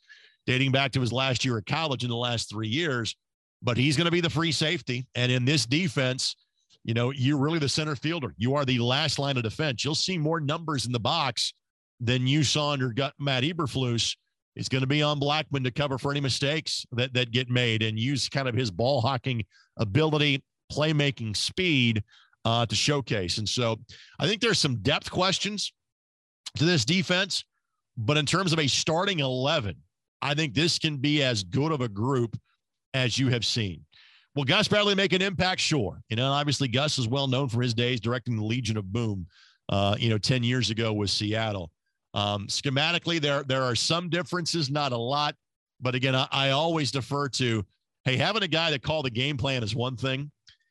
dating 0.46 0.72
back 0.72 0.92
to 0.92 1.01
his 1.01 1.12
last 1.12 1.44
year 1.44 1.59
at 1.59 1.66
college 1.66 2.05
in 2.05 2.11
the 2.11 2.16
last 2.16 2.51
three 2.51 2.68
years, 2.68 3.14
but 3.62 3.77
he's 3.77 3.96
going 3.96 4.07
to 4.07 4.11
be 4.11 4.20
the 4.20 4.31
free 4.31 4.53
safety. 4.53 5.07
And 5.14 5.31
in 5.31 5.44
this 5.44 5.66
defense, 5.66 6.37
you 6.85 6.94
know, 6.94 7.11
you're 7.11 7.38
really 7.38 7.59
the 7.59 7.68
center 7.68 7.96
fielder. 7.96 8.35
You 8.38 8.55
are 8.55 8.64
the 8.64 8.79
last 8.79 9.18
line 9.18 9.37
of 9.37 9.42
defense. 9.42 9.85
You'll 9.85 9.94
see 9.94 10.16
more 10.16 10.40
numbers 10.40 10.87
in 10.87 10.92
the 10.92 11.01
box 11.01 11.53
than 12.01 12.27
you 12.27 12.42
saw 12.44 12.72
under 12.72 12.92
gut 12.92 13.14
Matt 13.18 13.42
Eberflus. 13.42 14.16
It's 14.57 14.68
going 14.68 14.81
to 14.81 14.88
be 14.88 15.03
on 15.03 15.20
Blackmon 15.20 15.64
to 15.64 15.70
cover 15.70 15.98
for 15.98 16.11
any 16.11 16.20
mistakes 16.20 16.85
that 16.92 17.12
that 17.14 17.31
get 17.31 17.48
made 17.48 17.83
and 17.83 17.98
use 17.98 18.29
kind 18.29 18.48
of 18.48 18.55
his 18.55 18.70
ball 18.70 19.01
hawking 19.01 19.44
ability, 19.77 20.42
playmaking 20.72 21.37
speed 21.37 22.03
uh, 22.44 22.66
to 22.66 22.74
showcase. 22.74 23.38
And 23.38 23.48
so 23.48 23.77
I 24.18 24.27
think 24.27 24.40
there's 24.40 24.59
some 24.59 24.77
depth 24.77 25.11
questions 25.11 25.72
to 26.57 26.64
this 26.64 26.85
defense, 26.85 27.44
but 27.96 28.16
in 28.16 28.27
terms 28.27 28.53
of 28.53 28.59
a 28.59 28.66
starting 28.66 29.20
11, 29.20 29.77
I 30.22 30.35
think 30.35 30.55
this 30.55 30.79
can 30.79 30.96
be 30.96 31.22
as 31.22 31.42
good 31.42 31.72
of 31.72 31.81
a 31.81 31.88
group 31.88 32.37
as 32.94 33.18
you 33.18 33.29
have 33.29 33.44
seen. 33.44 33.85
will 34.35 34.44
Gus 34.44 34.68
Bradley 34.68 34.94
make 34.94 35.12
an 35.12 35.22
impact? 35.22 35.61
Sure. 35.61 36.01
You 36.09 36.16
know, 36.16 36.33
obviously 36.33 36.68
Gus 36.68 36.98
is 36.98 37.09
well 37.09 37.29
known 37.29 37.48
for 37.48 37.62
his 37.62 37.74
days 37.74 38.01
directing 38.01 38.37
the 38.37 38.44
Legion 38.44 38.77
of 38.77 38.92
Boom. 38.92 39.27
Uh, 39.70 39.94
you 39.98 40.09
know, 40.09 40.16
ten 40.16 40.42
years 40.42 40.70
ago 40.70 40.94
with 40.94 41.11
Seattle. 41.11 41.70
Um, 42.14 42.46
schematically, 42.46 43.20
there 43.20 43.42
there 43.42 43.62
are 43.62 43.74
some 43.74 44.09
differences, 44.09 44.70
not 44.70 44.92
a 44.92 44.96
lot. 44.96 45.35
But 45.81 45.94
again, 45.94 46.14
I, 46.14 46.27
I 46.33 46.51
always 46.51 46.90
defer 46.90 47.29
to, 47.29 47.64
hey, 48.05 48.16
having 48.16 48.42
a 48.42 48.48
guy 48.48 48.70
that 48.70 48.83
call 48.83 49.03
the 49.03 49.11
game 49.11 49.37
plan 49.37 49.62
is 49.62 49.74
one 49.74 49.96
thing. 49.96 50.31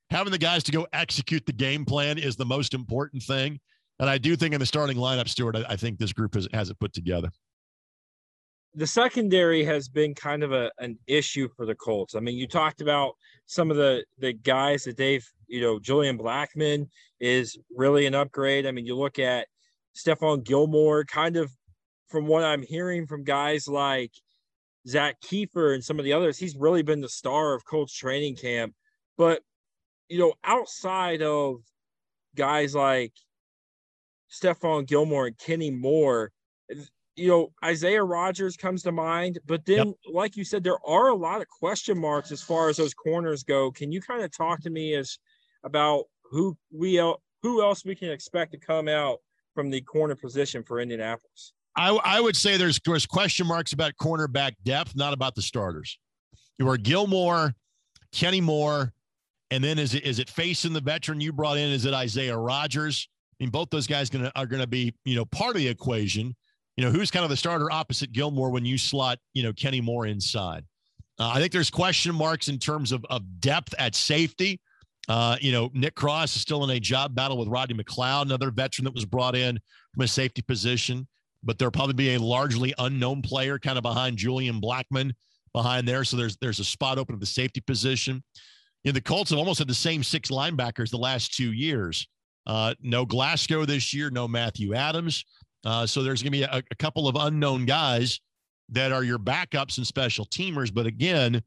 Having 0.09 0.31
the 0.31 0.37
guys 0.37 0.63
to 0.63 0.71
go 0.71 0.87
execute 0.93 1.45
the 1.45 1.53
game 1.53 1.85
plan 1.85 2.17
is 2.17 2.35
the 2.35 2.45
most 2.45 2.73
important 2.73 3.23
thing. 3.23 3.59
And 3.99 4.09
I 4.09 4.17
do 4.17 4.35
think 4.35 4.53
in 4.53 4.59
the 4.59 4.65
starting 4.65 4.97
lineup, 4.97 5.27
Stuart, 5.27 5.55
I, 5.55 5.65
I 5.69 5.75
think 5.75 5.99
this 5.99 6.13
group 6.13 6.35
has, 6.35 6.47
has 6.53 6.69
it 6.69 6.79
put 6.79 6.93
together. 6.93 7.29
The 8.75 8.87
secondary 8.87 9.63
has 9.63 9.89
been 9.89 10.13
kind 10.13 10.43
of 10.43 10.51
a, 10.51 10.71
an 10.77 10.99
issue 11.07 11.49
for 11.55 11.65
the 11.65 11.73
Colts. 11.73 12.15
I 12.15 12.19
mean, 12.19 12.37
you 12.37 12.47
talked 12.47 12.79
about 12.79 13.13
some 13.47 13.71
of 13.71 13.77
the 13.77 14.05
the 14.19 14.33
guys 14.33 14.83
that 14.83 14.97
they've, 14.97 15.25
you 15.47 15.61
know, 15.61 15.79
Julian 15.79 16.17
Blackmon 16.17 16.87
is 17.19 17.57
really 17.75 18.05
an 18.05 18.13
upgrade. 18.13 18.67
I 18.67 18.71
mean, 18.71 18.85
you 18.85 18.95
look 18.95 19.17
at 19.17 19.47
Stephon 19.95 20.43
Gilmore, 20.43 21.05
kind 21.05 21.37
of 21.37 21.51
from 22.07 22.27
what 22.27 22.43
I'm 22.43 22.61
hearing 22.61 23.07
from 23.07 23.23
guys 23.23 23.67
like 23.67 24.11
Zak 24.87 25.19
Keefer 25.21 25.73
and 25.73 25.83
some 25.83 25.97
of 25.97 26.05
the 26.05 26.13
others, 26.13 26.37
he's 26.37 26.55
really 26.55 26.83
been 26.83 27.01
the 27.01 27.09
star 27.09 27.53
of 27.53 27.65
Colts 27.65 27.93
training 27.93 28.35
camp. 28.35 28.73
But, 29.17 29.41
you 30.09 30.19
know, 30.19 30.33
outside 30.43 31.21
of 31.21 31.57
guys 32.35 32.75
like 32.75 33.13
Stephon 34.31 34.87
Gilmore 34.87 35.27
and 35.27 35.37
Kenny 35.37 35.71
Moore, 35.71 36.31
you 37.15 37.27
know, 37.27 37.51
Isaiah 37.63 38.03
Rodgers 38.03 38.55
comes 38.55 38.83
to 38.83 38.91
mind. 38.91 39.39
But 39.45 39.65
then, 39.65 39.87
yep. 39.87 39.95
like 40.11 40.37
you 40.37 40.43
said, 40.43 40.63
there 40.63 40.77
are 40.85 41.09
a 41.09 41.15
lot 41.15 41.41
of 41.41 41.47
question 41.47 41.97
marks 41.99 42.31
as 42.31 42.41
far 42.41 42.69
as 42.69 42.77
those 42.77 42.93
corners 42.93 43.43
go. 43.43 43.71
Can 43.71 43.91
you 43.91 44.01
kind 44.01 44.23
of 44.23 44.35
talk 44.35 44.61
to 44.61 44.69
me 44.69 44.93
as 44.93 45.17
about 45.63 46.05
who 46.23 46.57
we 46.71 46.95
who 47.41 47.61
else 47.61 47.85
we 47.85 47.95
can 47.95 48.09
expect 48.09 48.51
to 48.51 48.57
come 48.57 48.87
out 48.87 49.19
from 49.53 49.69
the 49.69 49.81
corner 49.81 50.15
position 50.15 50.63
for 50.63 50.79
Indianapolis? 50.79 51.53
I, 51.75 51.89
I 52.03 52.19
would 52.19 52.35
say 52.35 52.57
there's, 52.57 52.79
there's 52.85 53.05
question 53.05 53.45
marks 53.45 53.71
about 53.71 53.93
cornerback 54.01 54.53
depth, 54.63 54.95
not 54.95 55.13
about 55.13 55.35
the 55.35 55.43
starters. 55.43 55.99
You 56.57 56.67
are 56.69 56.77
Gilmore, 56.77 57.53
Kenny 58.11 58.41
Moore, 58.41 58.93
and 59.51 59.63
then 59.63 59.79
is 59.79 59.93
it 59.93 60.03
is 60.03 60.19
it 60.19 60.27
Facyson 60.27 60.73
the 60.73 60.81
veteran 60.81 61.21
you 61.21 61.31
brought 61.31 61.57
in? 61.57 61.69
Is 61.69 61.85
it 61.85 61.93
Isaiah 61.93 62.37
Rodgers? 62.37 63.07
I 63.39 63.43
mean, 63.43 63.51
both 63.51 63.69
those 63.69 63.87
guys 63.87 64.09
gonna 64.09 64.31
are 64.35 64.45
gonna 64.45 64.67
be 64.67 64.93
you 65.05 65.15
know 65.15 65.25
part 65.25 65.55
of 65.55 65.61
the 65.61 65.67
equation. 65.67 66.35
You 66.75 66.85
know, 66.85 66.91
who's 66.91 67.09
kind 67.09 67.23
of 67.23 67.29
the 67.29 67.37
starter 67.37 67.71
opposite 67.71 68.11
Gilmore 68.11 68.51
when 68.51 68.65
you 68.65 68.77
slot 68.77 69.19
you 69.33 69.43
know 69.43 69.53
Kenny 69.53 69.81
Moore 69.81 70.05
inside? 70.05 70.65
Uh, 71.19 71.31
I 71.33 71.39
think 71.39 71.51
there's 71.51 71.69
question 71.69 72.13
marks 72.13 72.47
in 72.47 72.57
terms 72.59 72.91
of 72.91 73.05
of 73.09 73.23
depth 73.39 73.73
at 73.79 73.95
safety. 73.95 74.59
Uh, 75.07 75.37
you 75.39 75.53
know, 75.53 75.71
Nick 75.73 75.95
Cross 75.95 76.35
is 76.35 76.41
still 76.41 76.65
in 76.65 76.69
a 76.71 76.79
job 76.79 77.15
battle 77.15 77.37
with 77.37 77.47
Rodney 77.47 77.81
McLeod, 77.81 78.23
another 78.23 78.51
veteran 78.51 78.83
that 78.85 78.93
was 78.93 79.05
brought 79.05 79.37
in 79.37 79.57
from 79.93 80.03
a 80.03 80.07
safety 80.07 80.41
position 80.41 81.07
but 81.43 81.57
there'll 81.57 81.71
probably 81.71 81.93
be 81.93 82.15
a 82.15 82.19
largely 82.19 82.73
unknown 82.77 83.21
player 83.21 83.59
kind 83.59 83.77
of 83.77 83.81
behind 83.81 84.17
Julian 84.17 84.61
Blackmon 84.61 85.13
behind 85.53 85.87
there. 85.87 86.03
So 86.03 86.17
there's 86.17 86.37
there's 86.37 86.59
a 86.59 86.63
spot 86.63 86.97
open 86.97 87.15
at 87.15 87.19
the 87.19 87.25
safety 87.25 87.61
position. 87.61 88.23
Know, 88.87 88.93
the 88.93 89.01
Colts 89.01 89.29
have 89.31 89.39
almost 89.39 89.59
had 89.59 89.67
the 89.67 89.73
same 89.73 90.03
six 90.03 90.29
linebackers 90.29 90.89
the 90.89 90.97
last 90.97 91.35
two 91.35 91.53
years. 91.53 92.07
Uh, 92.45 92.73
no 92.81 93.05
Glasgow 93.05 93.65
this 93.65 93.93
year, 93.93 94.09
no 94.09 94.27
Matthew 94.27 94.73
Adams. 94.73 95.25
Uh, 95.65 95.85
so 95.85 96.01
there's 96.01 96.23
going 96.23 96.31
to 96.31 96.37
be 96.37 96.43
a, 96.43 96.63
a, 96.71 96.75
couple 96.75 97.07
of 97.07 97.17
unknown 97.17 97.65
guys 97.65 98.21
that 98.69 98.93
are 98.93 99.03
your 99.03 99.19
backups 99.19 99.77
and 99.77 99.85
special 99.85 100.25
teamers. 100.25 100.73
But 100.73 100.85
again, 100.85 101.41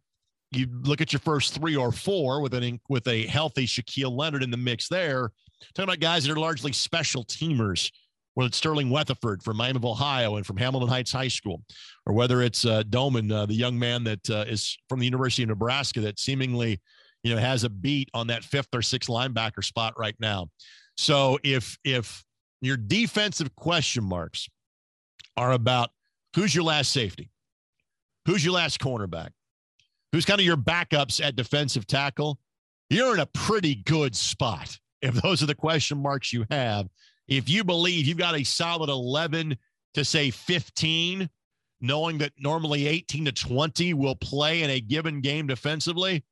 you 0.50 0.66
look 0.83 1.00
at 1.00 1.12
your 1.12 1.20
first 1.20 1.55
three 1.55 1.76
or 1.76 1.92
four 1.92 2.42
with 2.42 2.53
an 2.53 2.79
with 2.90 3.07
a 3.09 3.26
healthy 3.26 3.66
Shaquille 3.66 4.14
Leonard 4.14 4.42
in 4.42 4.50
the 4.50 4.57
mix 4.57 4.88
there. 4.88 5.31
Talking 5.74 5.88
about 5.88 6.00
guys 6.00 6.24
that 6.24 6.33
are 6.33 6.40
largely 6.40 6.72
special 6.72 7.24
teamers 7.24 7.90
whether 8.35 8.48
it's 8.48 8.57
Sterling 8.57 8.90
Weatherford 8.90 9.42
from 9.42 9.57
Miami 9.57 9.76
of 9.76 9.85
Ohio 9.85 10.37
and 10.37 10.46
from 10.46 10.57
Hamilton 10.57 10.88
Heights 10.88 11.12
High 11.12 11.29
School, 11.29 11.62
or 12.07 12.14
whether 12.14 12.42
it's 12.42 12.64
uh, 12.64 12.83
Domann, 12.88 13.31
uh, 13.33 13.46
the 13.46 13.55
young 13.55 13.79
man 13.79 14.05
that 14.05 14.31
uh, 14.31 14.44
is 14.46 14.79
from 14.88 14.98
the 14.98 15.05
University 15.05 15.42
of 15.42 15.48
Nebraska 15.48 16.00
that 16.00 16.18
seemingly, 16.18 16.81
you 17.22 17.35
know, 17.35 17.40
has 17.40 17.64
a 17.64 17.70
beat 17.70 18.09
on 18.14 18.28
that 18.28 18.44
fifth 18.44 18.68
or 18.74 18.83
sixth 18.83 19.09
linebacker 19.09 19.64
spot 19.64 19.94
right 19.98 20.16
now. 20.18 20.48
So 20.96 21.38
if 21.42 21.78
if 21.85 22.24
your 22.61 22.76
defensive 22.76 23.54
question 23.56 24.04
marks 24.04 24.48
are 25.37 25.52
about 25.52 25.90
who's 26.35 26.54
your 26.54 26.64
last 26.64 26.92
safety, 26.92 27.30
who's 28.26 28.44
your 28.44 28.54
last 28.54 28.80
cornerback, 28.80 29.30
who's 30.12 30.24
kind 30.24 30.40
of 30.40 30.46
your 30.46 30.56
backups 30.56 31.24
at 31.24 31.37
defensive 31.37 31.87
tackle, 31.87 32.38
you're 32.88 33.14
in 33.14 33.20
a 33.20 33.26
pretty 33.26 33.76
good 33.76 34.14
spot. 34.16 34.78
If 35.02 35.14
those 35.14 35.42
are 35.42 35.46
the 35.46 35.54
question 35.54 35.96
marks 35.96 36.30
you 36.30 36.44
have, 36.50 36.87
if 37.26 37.48
you 37.48 37.64
believe 37.64 38.04
you've 38.04 38.18
got 38.18 38.38
a 38.38 38.44
solid 38.44 38.90
11 38.90 39.56
to 39.94 40.04
say 40.04 40.30
15, 40.30 41.26
knowing 41.80 42.18
that 42.18 42.33
normally 42.38 42.87
18 42.87 43.24
to 43.24 43.33
20 43.33 43.94
will 43.94 44.14
play 44.14 44.62
in 44.62 44.68
a 44.68 44.78
given 44.78 45.22
game 45.22 45.46
defensively, 45.46 46.22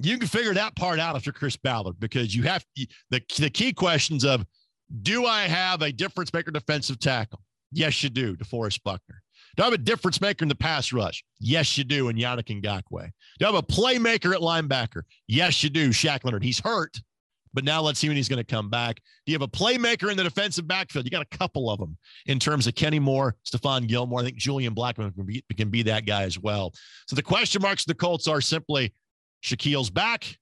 you 0.00 0.18
can 0.18 0.28
figure 0.28 0.54
that 0.54 0.76
part 0.76 1.00
out 1.00 1.16
after 1.16 1.32
Chris 1.32 1.56
Ballard 1.56 1.98
because 1.98 2.34
you 2.34 2.44
have 2.44 2.64
the, 2.76 3.22
the 3.38 3.50
key 3.50 3.72
questions 3.72 4.24
of 4.24 4.46
do 5.02 5.26
I 5.26 5.42
have 5.42 5.82
a 5.82 5.92
difference 5.92 6.32
maker 6.32 6.50
defensive 6.50 6.98
tackle? 6.98 7.40
Yes, 7.72 8.02
you 8.02 8.08
do, 8.08 8.36
DeForest 8.36 8.82
Buckner. 8.82 9.22
Do 9.56 9.62
I 9.64 9.66
have 9.66 9.74
a 9.74 9.78
difference 9.78 10.20
maker 10.20 10.44
in 10.44 10.48
the 10.48 10.54
pass 10.54 10.92
rush? 10.92 11.24
Yes, 11.40 11.76
you 11.76 11.84
do, 11.84 12.08
in 12.08 12.16
Yannick 12.16 12.62
Ngakoue. 12.62 13.10
Do 13.38 13.44
I 13.44 13.50
have 13.50 13.54
a 13.54 13.62
playmaker 13.62 14.32
at 14.32 14.40
linebacker? 14.40 15.02
Yes, 15.26 15.62
you 15.62 15.68
do, 15.68 15.90
Shaq 15.90 16.24
Leonard. 16.24 16.44
He's 16.44 16.60
hurt, 16.60 16.96
but 17.52 17.64
now 17.64 17.82
let's 17.82 17.98
see 17.98 18.08
when 18.08 18.16
he's 18.16 18.28
going 18.28 18.42
to 18.42 18.44
come 18.44 18.70
back. 18.70 18.96
Do 19.26 19.32
you 19.32 19.34
have 19.34 19.42
a 19.42 19.48
playmaker 19.48 20.10
in 20.10 20.16
the 20.16 20.22
defensive 20.22 20.68
backfield? 20.68 21.04
You 21.04 21.10
got 21.10 21.26
a 21.30 21.36
couple 21.36 21.70
of 21.70 21.78
them 21.78 21.98
in 22.26 22.38
terms 22.38 22.66
of 22.66 22.76
Kenny 22.76 23.00
Moore, 23.00 23.36
Stephon 23.44 23.88
Gilmore. 23.88 24.20
I 24.20 24.24
think 24.24 24.36
Julian 24.36 24.74
Blackmon 24.74 25.14
can 25.14 25.26
be, 25.26 25.44
can 25.56 25.70
be 25.70 25.82
that 25.82 26.06
guy 26.06 26.22
as 26.22 26.38
well. 26.38 26.72
So 27.08 27.16
the 27.16 27.22
question 27.22 27.60
marks 27.60 27.84
the 27.84 27.94
Colts 27.94 28.28
are 28.28 28.40
simply 28.40 28.94
Shaquille's 29.42 29.90
back 29.90 30.38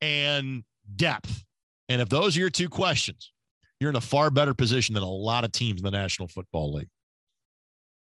and 0.00 0.64
depth. 0.96 1.44
And 1.88 2.00
if 2.00 2.08
those 2.08 2.36
are 2.36 2.40
your 2.40 2.50
two 2.50 2.68
questions, 2.68 3.32
you're 3.80 3.90
in 3.90 3.96
a 3.96 4.00
far 4.00 4.30
better 4.30 4.54
position 4.54 4.94
than 4.94 5.02
a 5.02 5.10
lot 5.10 5.44
of 5.44 5.52
teams 5.52 5.80
in 5.80 5.84
the 5.84 5.90
National 5.90 6.28
Football 6.28 6.74
League. 6.74 6.88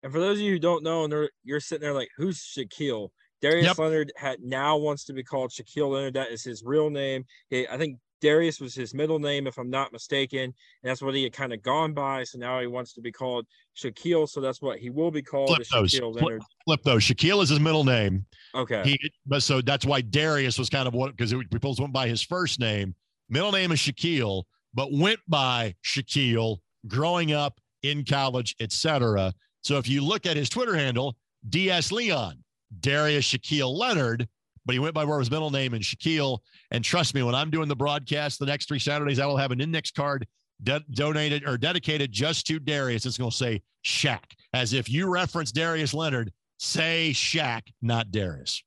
And 0.03 0.11
for 0.11 0.19
those 0.19 0.37
of 0.37 0.43
you 0.43 0.51
who 0.51 0.59
don't 0.59 0.83
know, 0.83 1.05
and 1.05 1.29
you're 1.43 1.59
sitting 1.59 1.81
there 1.81 1.93
like, 1.93 2.09
who's 2.17 2.39
Shaquille? 2.39 3.09
Darius 3.41 3.65
yep. 3.65 3.77
Leonard 3.77 4.11
had 4.15 4.39
now 4.41 4.77
wants 4.77 5.03
to 5.05 5.13
be 5.13 5.23
called 5.23 5.51
Shaquille 5.51 5.91
Leonard. 5.91 6.13
That 6.13 6.31
is 6.31 6.43
his 6.43 6.63
real 6.63 6.89
name. 6.89 7.25
He, 7.49 7.67
I 7.67 7.77
think 7.77 7.97
Darius 8.23 8.61
was 8.61 8.73
his 8.73 8.93
middle 8.93 9.19
name, 9.19 9.47
if 9.47 9.57
I'm 9.57 9.69
not 9.69 9.91
mistaken. 9.91 10.39
And 10.39 10.53
that's 10.81 11.01
what 11.01 11.13
he 11.13 11.23
had 11.23 11.33
kind 11.33 11.51
of 11.51 11.61
gone 11.61 11.93
by. 11.93 12.23
So 12.23 12.37
now 12.39 12.61
he 12.61 12.67
wants 12.67 12.93
to 12.93 13.01
be 13.01 13.11
called 13.11 13.45
Shaquille. 13.75 14.29
So 14.29 14.39
that's 14.39 14.61
what 14.61 14.79
he 14.79 14.89
will 14.89 15.11
be 15.11 15.21
called. 15.21 15.49
Flip 15.49 15.67
those. 15.73 15.91
Shaquille 15.91 16.15
Leonard. 16.15 16.41
Flip, 16.41 16.43
flip, 16.65 16.83
those. 16.83 17.03
Shaquille 17.03 17.43
is 17.43 17.49
his 17.49 17.59
middle 17.59 17.83
name. 17.83 18.25
Okay. 18.55 18.81
He, 18.85 19.11
but 19.25 19.43
so 19.43 19.59
that's 19.59 19.85
why 19.85 19.99
Darius 19.99 20.57
was 20.57 20.69
kind 20.69 20.87
of 20.87 20.93
what 20.93 21.17
because 21.17 21.33
people 21.51 21.75
went 21.77 21.91
by 21.91 22.07
his 22.07 22.21
first 22.21 22.61
name. 22.61 22.95
Middle 23.27 23.51
name 23.51 23.73
is 23.73 23.79
Shaquille, 23.79 24.43
but 24.73 24.93
went 24.93 25.19
by 25.27 25.75
Shaquille 25.83 26.59
growing 26.87 27.33
up 27.33 27.59
in 27.81 28.05
college, 28.05 28.55
etc. 28.61 29.33
So 29.63 29.77
if 29.77 29.89
you 29.89 30.01
look 30.01 30.25
at 30.25 30.37
his 30.37 30.47
Twitter 30.47 30.75
handle, 30.75 31.17
DS 31.49 31.91
Leon, 31.91 32.41
Darius 32.79 33.25
Shaquille 33.25 33.77
Leonard, 33.77 34.29
but 34.65 34.73
he 34.73 34.79
went 34.79 34.93
by 34.93 35.05
where 35.05 35.19
his 35.19 35.31
middle 35.31 35.49
name 35.49 35.73
and 35.73 35.83
Shaquille. 35.83 36.39
And 36.71 36.83
trust 36.83 37.13
me, 37.13 37.23
when 37.23 37.35
I'm 37.35 37.49
doing 37.49 37.67
the 37.67 37.75
broadcast 37.75 38.39
the 38.39 38.45
next 38.45 38.67
three 38.67 38.79
Saturdays, 38.79 39.19
I 39.19 39.25
will 39.25 39.37
have 39.37 39.51
an 39.51 39.61
index 39.61 39.91
card 39.91 40.27
de- 40.61 40.83
donated 40.91 41.47
or 41.47 41.57
dedicated 41.57 42.11
just 42.11 42.47
to 42.47 42.59
Darius. 42.59 43.05
It's 43.05 43.17
going 43.17 43.31
to 43.31 43.35
say 43.35 43.61
Shaq, 43.85 44.23
as 44.53 44.73
if 44.73 44.89
you 44.89 45.09
reference 45.09 45.51
Darius 45.51 45.93
Leonard, 45.93 46.31
say 46.57 47.11
Shaq, 47.13 47.61
not 47.81 48.11
Darius. 48.11 48.63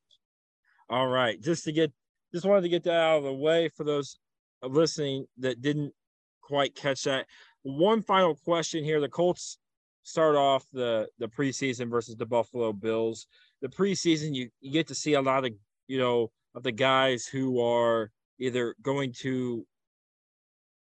All 0.89 1.09
right, 1.09 1.41
just 1.41 1.65
to 1.65 1.73
get, 1.73 1.93
just 2.33 2.45
wanted 2.45 2.63
to 2.63 2.69
get 2.69 2.85
that 2.85 3.01
out 3.01 3.19
of 3.19 3.25
the 3.25 3.33
way 3.33 3.69
for 3.69 3.85
those 3.85 4.19
listening 4.63 5.27
that 5.39 5.63
didn't 5.63 5.93
quite 6.43 6.75
catch 6.75 7.05
that. 7.05 7.27
One 7.63 8.03
final 8.03 8.37
question 8.37 8.85
here: 8.85 9.01
the 9.01 9.09
Colts 9.09 9.59
start 10.03 10.37
off 10.37 10.65
the 10.73 11.09
the 11.19 11.29
preseason 11.29 11.91
versus 11.91 12.15
the 12.17 12.27
Buffalo 12.27 12.73
Bills. 12.73 13.27
The 13.63 13.69
preseason, 13.69 14.35
you 14.35 14.51
you 14.61 14.71
get 14.71 14.87
to 14.89 14.95
see 14.95 15.15
a 15.15 15.23
lot 15.23 15.45
of 15.45 15.53
you 15.87 15.99
know, 15.99 16.31
of 16.55 16.63
the 16.63 16.73
guys 16.73 17.27
who 17.27 17.61
are 17.61 18.11
either 18.39 18.75
going 18.83 19.13
to 19.21 19.67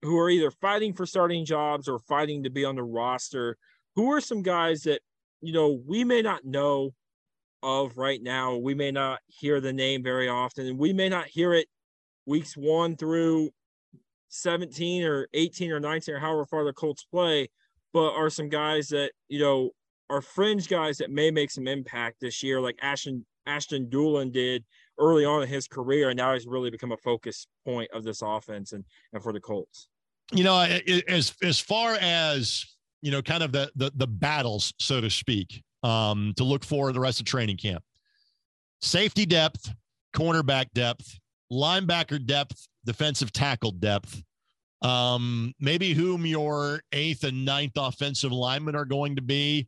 who 0.04 0.18
are 0.20 0.30
either 0.30 0.52
fighting 0.52 0.94
for 0.94 1.06
starting 1.06 1.44
jobs 1.44 1.88
or 1.88 2.00
fighting 2.00 2.44
to 2.44 2.50
be 2.50 2.64
on 2.64 2.76
the 2.76 2.84
roster. 2.84 3.58
Who 3.96 4.12
are 4.12 4.22
some 4.22 4.44
guys 4.44 4.84
that, 4.84 5.02
you 5.42 5.54
know, 5.54 5.82
we 5.86 6.04
may 6.04 6.22
not 6.22 6.46
know 6.46 6.94
of 7.64 7.98
right 7.98 8.22
now. 8.22 8.58
We 8.58 8.76
may 8.76 8.92
not 8.92 9.20
hear 9.26 9.60
the 9.60 9.74
name 9.74 10.04
very 10.04 10.30
often, 10.30 10.68
and 10.68 10.78
we 10.78 10.94
may 10.94 11.10
not 11.10 11.26
hear 11.26 11.54
it 11.54 11.68
weeks 12.28 12.56
one 12.56 12.96
through 12.96 13.50
17 14.30 15.04
or 15.04 15.28
18 15.34 15.72
or 15.72 15.80
19 15.80 16.16
or 16.16 16.20
however 16.20 16.46
far 16.46 16.64
the 16.64 16.74
Colts 16.74 17.06
play, 17.06 17.50
but 17.94 18.12
are 18.14 18.30
some 18.30 18.50
guys 18.50 18.90
that, 18.90 19.12
you 19.30 19.40
know, 19.40 19.72
are 20.10 20.22
fringe 20.22 20.68
guys 20.68 20.98
that 20.98 21.12
may 21.12 21.32
make 21.32 21.52
some 21.52 21.68
impact 21.68 22.18
this 22.22 22.44
year, 22.44 22.62
like 22.62 22.78
Ashton 22.82 23.26
Ashton 23.46 23.88
Dulin 23.88 24.32
did 24.32 24.64
early 25.00 25.26
on 25.26 25.44
in 25.44 25.48
his 25.48 25.68
career, 25.68 26.10
and 26.10 26.18
now 26.18 26.34
he's 26.34 26.48
really 26.48 26.70
become 26.70 26.92
a 26.92 26.98
focus 26.98 27.48
point 27.66 27.90
of 27.94 28.04
this 28.04 28.22
offense 28.22 28.72
and 28.74 28.84
and 29.14 29.22
for 29.22 29.34
the 29.34 29.40
Colts. 29.40 29.88
You 30.32 30.44
know, 30.44 30.60
as 31.08 31.34
as 31.42 31.60
far 31.60 31.98
as 32.02 32.66
you 33.02 33.12
know, 33.12 33.22
kind 33.22 33.44
of 33.44 33.52
the 33.52 33.72
the, 33.76 33.92
the 33.96 34.08
battles, 34.08 34.74
so 34.80 35.02
to 35.02 35.10
speak, 35.10 35.64
um, 35.84 36.34
to 36.38 36.44
look 36.44 36.64
for 36.64 36.92
the 36.92 37.00
rest 37.00 37.20
of 37.20 37.26
training 37.26 37.58
camp. 37.58 37.84
Safety 38.82 39.26
depth, 39.26 39.74
cornerback 40.16 40.68
depth, 40.74 41.20
linebacker 41.52 42.24
depth, 42.24 42.68
defensive 42.86 43.32
tackle 43.32 43.72
depth. 43.72 44.22
Um, 44.82 45.54
maybe 45.60 45.94
whom 45.94 46.26
your 46.26 46.82
eighth 46.92 47.24
and 47.24 47.44
ninth 47.44 47.74
offensive 47.78 48.32
linemen 48.32 48.76
are 48.76 48.86
going 48.86 49.16
to 49.16 49.22
be. 49.24 49.68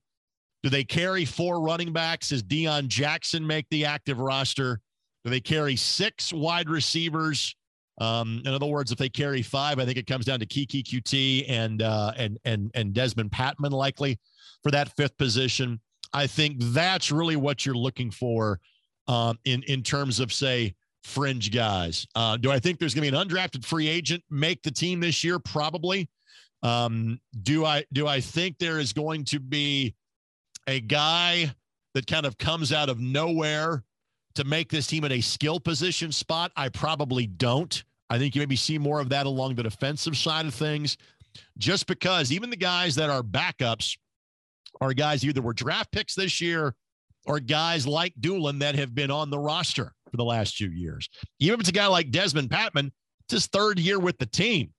Do 0.61 0.69
they 0.69 0.83
carry 0.83 1.25
four 1.25 1.61
running 1.61 1.93
backs? 1.93 2.29
Does 2.29 2.43
Deon 2.43 2.87
Jackson 2.87 3.45
make 3.45 3.65
the 3.71 3.85
active 3.85 4.19
roster? 4.19 4.81
They 5.29 5.39
carry 5.39 5.75
six 5.75 6.33
wide 6.33 6.69
receivers? 6.69 7.55
Um, 7.99 8.41
in 8.45 8.53
other 8.53 8.65
words, 8.65 8.91
if 8.91 8.97
they 8.97 9.09
carry 9.09 9.41
five, 9.41 9.79
I 9.79 9.85
think 9.85 9.97
it 9.97 10.07
comes 10.07 10.25
down 10.25 10.39
to 10.39 10.45
Keke 10.45 10.83
Coutee 10.83 11.45
and 11.49 11.81
uh, 11.81 12.13
and 12.15 12.37
and 12.45 12.71
and 12.73 12.93
Dezmon 12.93 13.29
Patmon 13.29 13.71
likely 13.71 14.19
for 14.63 14.71
that 14.71 14.95
fifth 14.95 15.17
position. 15.17 15.79
I 16.13 16.27
think 16.27 16.57
that's 16.59 17.11
really 17.11 17.35
what 17.35 17.65
you're 17.65 17.75
looking 17.75 18.09
for 18.09 18.59
um, 19.07 19.37
in 19.45 19.63
in 19.63 19.83
terms 19.83 20.19
of 20.19 20.31
say 20.31 20.75
fringe 21.03 21.51
guys. 21.51 22.07
Uh, 22.15 22.37
do 22.37 22.51
I 22.51 22.59
think 22.59 22.79
there's 22.79 22.93
going 22.93 23.05
to 23.05 23.11
be 23.11 23.17
an 23.17 23.27
undrafted 23.27 23.65
free 23.65 23.87
agent 23.87 24.23
make 24.29 24.63
the 24.63 24.71
team 24.71 24.99
this 24.99 25.23
year? 25.23 25.39
Probably. 25.39 26.09
Um, 26.61 27.19
do 27.41 27.65
I 27.65 27.85
do 27.93 28.07
I 28.07 28.21
think 28.21 28.57
there 28.59 28.79
is 28.79 28.93
going 28.93 29.25
to 29.25 29.39
be 29.39 29.95
a 30.67 30.79
guy 30.79 31.53
that 31.93 32.05
kind 32.07 32.25
of 32.25 32.37
comes 32.37 32.71
out 32.71 32.89
of 32.89 32.99
nowhere 32.99 33.83
to 34.35 34.43
make 34.43 34.69
this 34.69 34.87
team 34.87 35.05
at 35.05 35.11
a 35.11 35.21
skill 35.21 35.59
position 35.59 36.11
spot? 36.11 36.51
I 36.55 36.69
probably 36.69 37.27
don't. 37.27 37.83
I 38.09 38.17
think 38.17 38.35
you 38.35 38.41
maybe 38.41 38.55
see 38.55 38.77
more 38.77 38.99
of 38.99 39.09
that 39.09 39.25
along 39.25 39.55
the 39.55 39.63
defensive 39.63 40.17
side 40.17 40.45
of 40.45 40.53
things, 40.53 40.97
just 41.57 41.87
because 41.87 42.31
even 42.31 42.49
the 42.49 42.57
guys 42.57 42.95
that 42.95 43.09
are 43.09 43.21
backups 43.21 43.97
are 44.81 44.93
guys 44.93 45.23
either 45.23 45.41
were 45.41 45.53
draft 45.53 45.91
picks 45.91 46.15
this 46.15 46.41
year 46.41 46.75
or 47.25 47.39
guys 47.39 47.85
like 47.85 48.13
Dulin 48.19 48.59
that 48.59 48.75
have 48.75 48.95
been 48.95 49.11
on 49.11 49.29
the 49.29 49.39
roster 49.39 49.93
for 50.09 50.17
the 50.17 50.23
last 50.23 50.55
few 50.55 50.69
years. 50.69 51.09
Even 51.39 51.55
if 51.55 51.59
it's 51.61 51.69
a 51.69 51.73
guy 51.73 51.87
like 51.87 52.11
Dezmon 52.11 52.47
Patmon, 52.47 52.91
it's 53.25 53.33
his 53.33 53.47
third 53.47 53.77
year 53.77 53.99
with 53.99 54.17
the 54.17 54.25
team. 54.25 54.73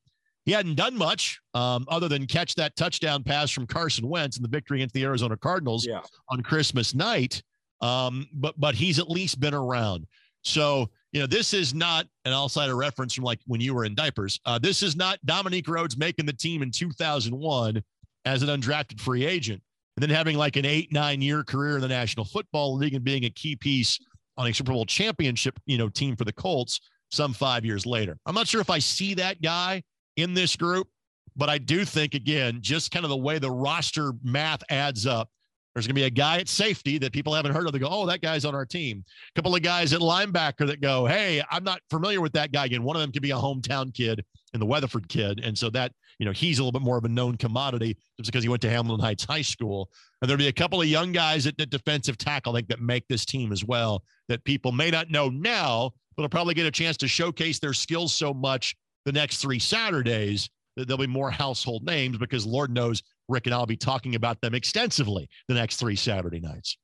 He 0.44 0.52
hadn't 0.52 0.74
done 0.74 0.96
much 0.96 1.40
um, 1.54 1.86
other 1.88 2.08
than 2.08 2.26
catch 2.26 2.54
that 2.56 2.74
touchdown 2.74 3.22
pass 3.22 3.50
from 3.50 3.66
Carson 3.66 4.08
Wentz 4.08 4.36
in 4.36 4.42
the 4.42 4.48
victory 4.48 4.78
against 4.78 4.94
the 4.94 5.04
Arizona 5.04 5.36
Cardinals 5.36 5.86
yeah. 5.86 6.00
on 6.28 6.42
Christmas 6.42 6.94
night. 6.94 7.42
Um, 7.80 8.26
but 8.32 8.58
but 8.58 8.74
he's 8.74 8.98
at 8.98 9.10
least 9.10 9.40
been 9.40 9.54
around. 9.54 10.06
So 10.42 10.90
you 11.12 11.20
know 11.20 11.26
this 11.26 11.54
is 11.54 11.74
not, 11.74 12.06
an 12.24 12.32
a 12.32 12.74
reference 12.74 13.14
from 13.14 13.24
like 13.24 13.40
when 13.46 13.60
you 13.60 13.74
were 13.74 13.84
in 13.84 13.94
diapers. 13.94 14.40
Uh, 14.44 14.58
this 14.58 14.82
is 14.82 14.96
not 14.96 15.18
Dominique 15.24 15.68
Rhodes 15.68 15.96
making 15.96 16.26
the 16.26 16.32
team 16.32 16.62
in 16.62 16.70
2001 16.70 17.82
as 18.24 18.42
an 18.42 18.48
undrafted 18.48 19.00
free 19.00 19.24
agent 19.24 19.62
and 19.96 20.02
then 20.02 20.10
having 20.10 20.36
like 20.36 20.56
an 20.56 20.64
eight 20.64 20.92
nine 20.92 21.20
year 21.20 21.42
career 21.42 21.76
in 21.76 21.80
the 21.80 21.88
National 21.88 22.24
Football 22.24 22.76
League 22.76 22.94
and 22.94 23.04
being 23.04 23.24
a 23.24 23.30
key 23.30 23.56
piece 23.56 23.98
on 24.36 24.46
a 24.46 24.52
Super 24.52 24.72
Bowl 24.72 24.86
championship 24.86 25.58
you 25.66 25.78
know 25.78 25.88
team 25.88 26.16
for 26.16 26.24
the 26.24 26.32
Colts 26.32 26.80
some 27.10 27.32
five 27.32 27.64
years 27.64 27.86
later. 27.86 28.18
I'm 28.26 28.34
not 28.34 28.46
sure 28.46 28.60
if 28.60 28.70
I 28.70 28.78
see 28.78 29.14
that 29.14 29.42
guy 29.42 29.82
in 30.16 30.34
this 30.34 30.56
group. 30.56 30.88
But 31.36 31.48
I 31.48 31.58
do 31.58 31.84
think, 31.84 32.14
again, 32.14 32.58
just 32.60 32.90
kind 32.90 33.04
of 33.04 33.08
the 33.08 33.16
way 33.16 33.38
the 33.38 33.50
roster 33.50 34.12
math 34.22 34.62
adds 34.68 35.06
up, 35.06 35.30
there's 35.74 35.86
going 35.86 35.94
to 35.94 36.00
be 36.00 36.04
a 36.04 36.10
guy 36.10 36.38
at 36.38 36.48
safety 36.48 36.98
that 36.98 37.12
people 37.12 37.32
haven't 37.32 37.52
heard 37.52 37.66
of. 37.66 37.72
They 37.72 37.78
go, 37.78 37.88
oh, 37.88 38.06
that 38.06 38.20
guy's 38.20 38.44
on 38.44 38.54
our 38.54 38.66
team. 38.66 39.04
A 39.06 39.38
couple 39.38 39.54
of 39.54 39.62
guys 39.62 39.92
at 39.92 40.00
linebacker 40.00 40.66
that 40.66 40.80
go, 40.80 41.06
hey, 41.06 41.42
I'm 41.50 41.62
not 41.62 41.80
familiar 41.90 42.20
with 42.20 42.32
that 42.32 42.50
guy. 42.52 42.66
Again, 42.66 42.82
one 42.82 42.96
of 42.96 43.02
them 43.02 43.12
could 43.12 43.22
be 43.22 43.30
a 43.30 43.36
hometown 43.36 43.94
kid 43.94 44.24
and 44.52 44.60
the 44.60 44.66
Weatherford 44.66 45.08
kid. 45.08 45.40
And 45.44 45.56
so 45.56 45.70
that, 45.70 45.92
you 46.18 46.26
know, 46.26 46.32
he's 46.32 46.58
a 46.58 46.64
little 46.64 46.78
bit 46.78 46.84
more 46.84 46.98
of 46.98 47.04
a 47.04 47.08
known 47.08 47.36
commodity 47.36 47.96
just 48.18 48.30
because 48.30 48.42
he 48.42 48.48
went 48.48 48.62
to 48.62 48.70
Hamilton 48.70 49.04
Heights 49.04 49.24
High 49.24 49.42
School. 49.42 49.90
And 50.20 50.28
there'll 50.28 50.38
be 50.38 50.48
a 50.48 50.52
couple 50.52 50.80
of 50.80 50.88
young 50.88 51.12
guys 51.12 51.46
at 51.46 51.56
the 51.56 51.66
defensive 51.66 52.18
tackle, 52.18 52.52
I 52.52 52.58
think, 52.58 52.68
that 52.68 52.80
make 52.80 53.06
this 53.08 53.24
team 53.24 53.52
as 53.52 53.64
well 53.64 54.02
that 54.28 54.44
people 54.44 54.72
may 54.72 54.90
not 54.90 55.10
know 55.10 55.28
now, 55.28 55.92
but 56.16 56.22
will 56.22 56.28
probably 56.28 56.54
get 56.54 56.66
a 56.66 56.70
chance 56.70 56.96
to 56.98 57.08
showcase 57.08 57.60
their 57.60 57.72
skills 57.72 58.12
so 58.12 58.34
much 58.34 58.74
the 59.04 59.12
next 59.12 59.38
three 59.38 59.58
Saturdays, 59.58 60.50
there'll 60.84 60.98
be 60.98 61.06
more 61.06 61.30
household 61.30 61.84
names 61.84 62.18
because 62.18 62.46
Lord 62.46 62.72
knows 62.72 63.02
Rick 63.28 63.46
and 63.46 63.54
I'll 63.54 63.66
be 63.66 63.76
talking 63.76 64.14
about 64.14 64.40
them 64.40 64.54
extensively 64.54 65.28
the 65.48 65.54
next 65.54 65.76
three 65.76 65.96
Saturday 65.96 66.40
nights. 66.40 66.76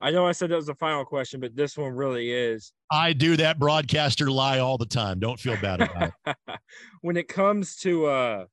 I 0.00 0.12
know 0.12 0.26
I 0.26 0.32
said 0.32 0.50
that 0.50 0.56
was 0.56 0.66
the 0.66 0.76
final 0.76 1.04
question, 1.04 1.40
but 1.40 1.56
this 1.56 1.76
one 1.76 1.92
really 1.92 2.30
is. 2.30 2.72
I 2.90 3.12
do 3.12 3.36
that 3.38 3.58
broadcaster 3.58 4.30
lie 4.30 4.60
all 4.60 4.78
the 4.78 4.86
time. 4.86 5.18
Don't 5.18 5.40
feel 5.40 5.56
bad 5.56 5.80
about 5.80 6.12
it. 6.26 6.36
when 7.00 7.16
it 7.16 7.26
comes 7.26 7.76
to, 7.78 8.06
uh, 8.06 8.44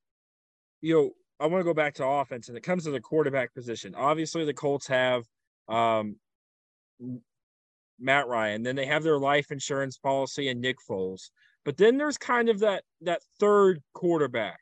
you 0.81 0.95
know, 0.95 1.11
I 1.39 1.45
want 1.47 1.59
to 1.59 1.65
go 1.65 1.73
back 1.73 1.93
to 1.95 2.05
offense 2.05 2.47
and 2.47 2.57
it 2.57 2.63
comes 2.63 2.85
to 2.85 2.91
the 2.91 2.99
quarterback 2.99 3.53
position. 3.53 3.93
Obviously, 3.93 4.43
the 4.45 4.53
Colts 4.53 4.87
have 4.87 5.23
um, 5.67 6.15
Matt 7.99 8.27
Ryan. 8.27 8.63
Then 8.63 8.75
they 8.75 8.85
have 8.85 9.03
their 9.03 9.19
life 9.19 9.51
insurance 9.51 9.97
policy 9.97 10.49
and 10.49 10.61
Nick 10.61 10.77
Foles. 10.89 11.29
But 11.63 11.77
then 11.77 11.97
there's 11.97 12.17
kind 12.17 12.49
of 12.49 12.59
that 12.59 12.83
that 13.01 13.21
third 13.39 13.81
quarterback, 13.93 14.59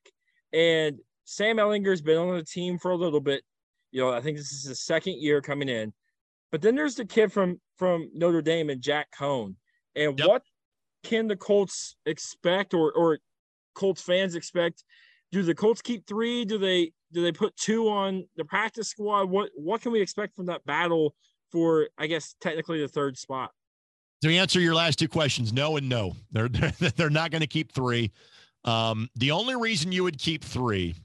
and 0.54 1.00
Sam 1.26 1.58
Ehlinger's 1.58 2.02
been 2.02 2.18
on 2.18 2.36
the 2.36 2.44
team 2.44 2.78
for 2.78 2.92
a 2.92 2.96
little 2.96 3.20
bit. 3.20 3.44
You 3.92 4.02
know, 4.02 4.12
I 4.12 4.22
think 4.22 4.38
this 4.38 4.52
is 4.52 4.66
his 4.66 4.86
second 4.86 5.22
year 5.22 5.42
coming 5.42 5.70
in. 5.70 5.94
But 6.52 6.62
then 6.62 6.76
there's 6.76 6.96
the 6.96 7.06
kid 7.06 7.32
from 7.32 7.60
from 7.78 8.10
Notre 8.14 8.42
Dame 8.42 8.70
and 8.70 8.82
Jack 8.82 9.08
Coan. 9.18 9.56
And 9.96 10.18
yep. 10.18 10.28
what 10.28 10.44
can 11.04 11.28
the 11.28 11.36
Colts 11.36 11.96
expect, 12.06 12.74
or 12.74 12.92
or 12.94 13.20
Colts 13.76 14.02
fans 14.02 14.36
expect? 14.36 14.84
Do 15.32 15.42
the 15.42 15.56
Colts 15.56 15.82
keep 15.82 16.06
three? 16.08 16.46
Do 16.46 16.58
they 16.58 16.92
do 17.12 17.24
they 17.24 17.32
put 17.32 17.56
two 17.58 17.90
on 17.90 18.28
the 18.36 18.46
practice 18.46 18.90
squad? 18.90 19.30
What 19.30 19.50
what 19.56 19.82
can 19.82 19.92
we 19.92 20.02
expect 20.02 20.36
from 20.36 20.46
that 20.48 20.64
battle 20.66 21.16
for? 21.52 21.88
I 21.98 22.08
guess 22.08 22.36
technically 22.40 22.82
the 22.82 22.88
third 22.88 23.18
spot 23.18 23.52
to 24.24 24.34
answer 24.34 24.60
your 24.62 24.74
last 24.74 25.00
two 25.00 25.10
questions, 25.10 25.52
no 25.52 25.76
and 25.78 25.90
no. 25.90 26.16
They're 26.32 26.50
they're, 26.50 26.72
they're 26.72 27.10
not 27.10 27.32
going 27.32 27.42
to 27.42 27.48
keep 27.48 27.72
three. 27.72 28.12
Um, 28.66 29.10
the 29.16 29.32
only 29.32 29.56
reason 29.56 29.92
you 29.92 30.04
would 30.04 30.20
keep 30.20 30.44
three 30.44 30.96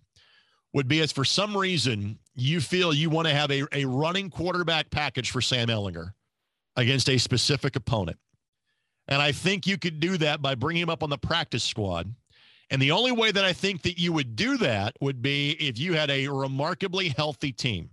would 0.72 0.88
be 0.88 1.00
as 1.00 1.12
for 1.12 1.24
some 1.24 1.56
reason 1.56 2.18
you 2.34 2.60
feel 2.60 2.94
you 2.94 3.10
want 3.10 3.26
to 3.26 3.34
have 3.34 3.50
a, 3.50 3.64
a 3.72 3.84
running 3.84 4.30
quarterback 4.30 4.90
package 4.90 5.30
for 5.30 5.40
Sam 5.40 5.68
Ehlinger 5.68 6.12
against 6.76 7.08
a 7.08 7.18
specific 7.18 7.74
opponent. 7.74 8.18
And 9.08 9.20
I 9.22 9.32
think 9.32 9.66
you 9.66 9.78
could 9.78 10.00
do 10.00 10.18
that 10.18 10.42
by 10.42 10.54
bringing 10.54 10.82
him 10.82 10.90
up 10.90 11.02
on 11.02 11.10
the 11.10 11.18
practice 11.18 11.64
squad. 11.64 12.14
And 12.70 12.80
the 12.80 12.90
only 12.90 13.12
way 13.12 13.32
that 13.32 13.44
I 13.44 13.54
think 13.54 13.82
that 13.82 13.98
you 13.98 14.12
would 14.12 14.36
do 14.36 14.58
that 14.58 14.94
would 15.00 15.22
be 15.22 15.52
if 15.52 15.78
you 15.78 15.94
had 15.94 16.10
a 16.10 16.28
remarkably 16.28 17.08
healthy 17.08 17.50
team 17.50 17.90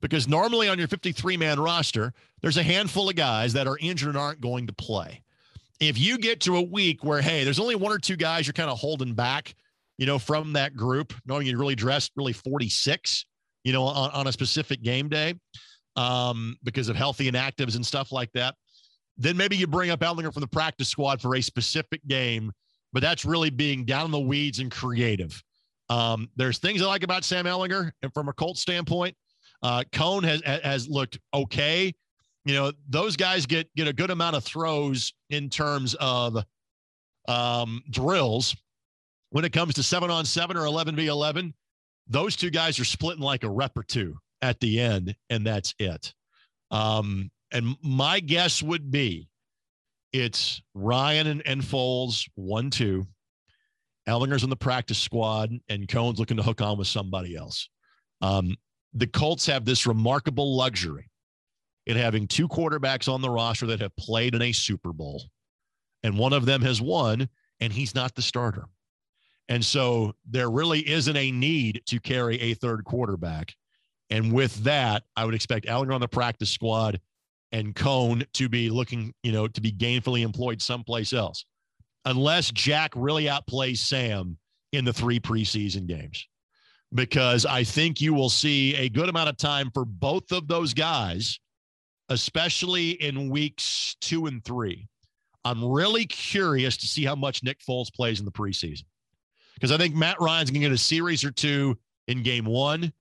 because 0.00 0.28
normally 0.28 0.68
on 0.68 0.78
your 0.78 0.88
53 0.88 1.38
man 1.38 1.58
roster, 1.58 2.12
there's 2.42 2.56
a 2.56 2.62
handful 2.62 3.08
of 3.08 3.16
guys 3.16 3.54
that 3.54 3.66
are 3.66 3.78
injured 3.80 4.10
and 4.10 4.18
aren't 4.18 4.40
going 4.40 4.66
to 4.66 4.72
play. 4.72 5.22
If 5.80 5.98
you 5.98 6.18
get 6.18 6.40
to 6.42 6.56
a 6.56 6.62
week 6.62 7.02
where, 7.04 7.20
hey, 7.20 7.44
there's 7.44 7.58
only 7.58 7.74
one 7.74 7.92
or 7.92 7.98
two 7.98 8.16
guys 8.16 8.46
you're 8.46 8.54
kind 8.54 8.70
of 8.70 8.78
holding 8.78 9.14
back, 9.14 9.54
you 9.98 10.06
know, 10.06 10.18
from 10.18 10.52
that 10.54 10.76
group, 10.76 11.12
knowing 11.26 11.46
you 11.46 11.58
really 11.58 11.74
dressed 11.74 12.12
really 12.16 12.32
46, 12.32 13.26
you 13.64 13.72
know, 13.72 13.82
on, 13.82 14.10
on 14.10 14.26
a 14.26 14.32
specific 14.32 14.82
game 14.82 15.08
day 15.08 15.34
um, 15.96 16.56
because 16.62 16.88
of 16.88 16.96
healthy 16.96 17.30
inactives 17.30 17.76
and 17.76 17.84
stuff 17.84 18.12
like 18.12 18.30
that, 18.32 18.54
then 19.16 19.36
maybe 19.36 19.56
you 19.56 19.66
bring 19.66 19.90
up 19.90 20.00
Ehlinger 20.00 20.32
from 20.32 20.40
the 20.40 20.48
practice 20.48 20.88
squad 20.88 21.20
for 21.20 21.34
a 21.36 21.42
specific 21.42 22.00
game, 22.06 22.52
but 22.92 23.02
that's 23.02 23.24
really 23.24 23.50
being 23.50 23.84
down 23.84 24.06
in 24.06 24.10
the 24.10 24.20
weeds 24.20 24.58
and 24.60 24.70
creative. 24.70 25.42
Um, 25.90 26.28
there's 26.36 26.58
things 26.58 26.82
I 26.82 26.86
like 26.86 27.02
about 27.02 27.24
Sam 27.24 27.44
Ehlinger 27.44 27.92
and 28.02 28.12
from 28.14 28.28
a 28.28 28.32
Colt 28.32 28.56
standpoint, 28.56 29.16
uh, 29.62 29.82
Coan 29.92 30.24
has 30.24 30.42
has 30.62 30.88
looked 30.88 31.18
okay. 31.32 31.94
You 32.44 32.54
know, 32.54 32.72
those 32.88 33.16
guys 33.16 33.46
get 33.46 33.74
get 33.74 33.88
a 33.88 33.92
good 33.92 34.10
amount 34.10 34.36
of 34.36 34.44
throws 34.44 35.14
in 35.30 35.48
terms 35.48 35.94
of 35.94 36.44
um, 37.28 37.82
drills. 37.90 38.56
When 39.30 39.44
it 39.44 39.52
comes 39.52 39.74
to 39.74 39.82
seven 39.82 40.10
on 40.10 40.24
seven 40.24 40.56
or 40.56 40.66
eleven 40.66 40.94
v 40.94 41.06
eleven, 41.06 41.54
those 42.06 42.36
two 42.36 42.50
guys 42.50 42.78
are 42.78 42.84
splitting 42.84 43.22
like 43.22 43.44
a 43.44 43.50
rep 43.50 43.76
or 43.76 43.82
two 43.82 44.18
at 44.42 44.60
the 44.60 44.78
end, 44.78 45.16
and 45.30 45.46
that's 45.46 45.74
it. 45.78 46.12
Um, 46.70 47.30
and 47.50 47.76
my 47.82 48.20
guess 48.20 48.62
would 48.62 48.90
be 48.90 49.28
it's 50.12 50.62
Ryan 50.74 51.26
and, 51.26 51.42
and 51.46 51.62
Foles 51.62 52.28
one 52.34 52.70
two. 52.70 53.06
ehlinger's 54.06 54.44
on 54.44 54.50
the 54.50 54.56
practice 54.56 54.98
squad, 54.98 55.50
and 55.68 55.88
Coan's 55.88 56.18
looking 56.18 56.36
to 56.36 56.42
hook 56.42 56.60
on 56.60 56.78
with 56.78 56.86
somebody 56.88 57.34
else. 57.34 57.68
Um, 58.20 58.56
the 58.92 59.06
Colts 59.06 59.46
have 59.46 59.64
this 59.64 59.86
remarkable 59.86 60.56
luxury 60.56 61.10
in 61.86 61.96
having 61.96 62.26
two 62.26 62.48
quarterbacks 62.48 63.12
on 63.12 63.20
the 63.20 63.30
roster 63.30 63.66
that 63.66 63.80
have 63.80 63.94
played 63.96 64.34
in 64.34 64.42
a 64.42 64.52
Super 64.52 64.92
Bowl, 64.92 65.22
and 66.02 66.18
one 66.18 66.32
of 66.32 66.46
them 66.46 66.62
has 66.62 66.80
won, 66.80 67.28
and 67.60 67.72
he's 67.72 67.94
not 67.94 68.14
the 68.14 68.22
starter. 68.22 68.66
And 69.48 69.64
so 69.64 70.14
there 70.28 70.50
really 70.50 70.88
isn't 70.88 71.16
a 71.16 71.30
need 71.30 71.82
to 71.86 72.00
carry 72.00 72.40
a 72.40 72.54
third 72.54 72.84
quarterback. 72.84 73.54
And 74.10 74.32
with 74.32 74.54
that, 74.64 75.02
I 75.16 75.24
would 75.24 75.34
expect 75.34 75.66
Ehlinger 75.66 75.94
on 75.94 76.00
the 76.00 76.08
practice 76.08 76.50
squad 76.50 77.00
and 77.52 77.74
Coan 77.74 78.26
to 78.34 78.48
be 78.48 78.70
looking, 78.70 79.14
you 79.22 79.32
know, 79.32 79.46
to 79.48 79.60
be 79.60 79.70
gainfully 79.70 80.22
employed 80.22 80.60
someplace 80.62 81.12
else, 81.12 81.44
unless 82.04 82.50
Jack 82.50 82.92
really 82.96 83.24
outplays 83.24 83.78
Sam 83.78 84.38
in 84.72 84.84
the 84.84 84.92
three 84.92 85.20
preseason 85.20 85.86
games. 85.86 86.26
Because 86.92 87.44
I 87.44 87.64
think 87.64 88.00
you 88.00 88.14
will 88.14 88.30
see 88.30 88.74
a 88.76 88.88
good 88.88 89.08
amount 89.08 89.28
of 89.28 89.36
time 89.36 89.70
for 89.74 89.84
both 89.84 90.32
of 90.32 90.48
those 90.48 90.74
guys, 90.74 91.38
especially 92.08 92.90
in 92.90 93.30
weeks 93.30 93.96
two 94.00 94.26
and 94.26 94.44
three. 94.44 94.86
I'm 95.44 95.64
really 95.64 96.06
curious 96.06 96.76
to 96.78 96.86
see 96.86 97.04
how 97.04 97.14
much 97.14 97.42
Nick 97.42 97.60
Foles 97.60 97.92
plays 97.92 98.18
in 98.18 98.24
the 98.24 98.32
preseason. 98.32 98.84
Because 99.54 99.70
I 99.70 99.76
think 99.76 99.94
Matt 99.94 100.20
Ryan's 100.20 100.50
going 100.50 100.62
to 100.62 100.68
get 100.68 100.74
a 100.74 100.78
series 100.78 101.22
or 101.24 101.30
two 101.30 101.78
in 102.08 102.22
game 102.22 102.44
one, 102.44 102.92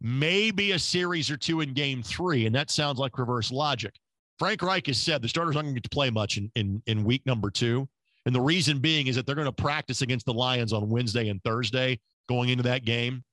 maybe 0.00 0.72
a 0.72 0.78
series 0.78 1.30
or 1.30 1.36
two 1.36 1.60
in 1.60 1.72
game 1.72 2.02
three. 2.02 2.46
And 2.46 2.54
that 2.54 2.70
sounds 2.70 2.98
like 2.98 3.18
reverse 3.18 3.50
logic. 3.50 3.94
Frank 4.38 4.62
Reich 4.62 4.86
has 4.88 4.98
said 4.98 5.22
the 5.22 5.28
starters 5.28 5.56
aren't 5.56 5.66
going 5.66 5.74
to 5.74 5.80
get 5.80 5.88
to 5.88 5.94
play 5.94 6.10
much 6.10 6.36
in, 6.36 6.50
in, 6.56 6.82
in 6.86 7.04
week 7.04 7.24
number 7.24 7.50
two. 7.50 7.88
And 8.26 8.34
the 8.34 8.40
reason 8.40 8.78
being 8.78 9.06
is 9.06 9.16
that 9.16 9.26
they're 9.26 9.34
going 9.34 9.46
to 9.46 9.52
practice 9.52 10.02
against 10.02 10.26
the 10.26 10.34
Lions 10.34 10.72
on 10.72 10.88
Wednesday 10.88 11.28
and 11.28 11.42
Thursday 11.44 12.00
going 12.28 12.48
into 12.50 12.62
that 12.64 12.84
game. 12.84 13.24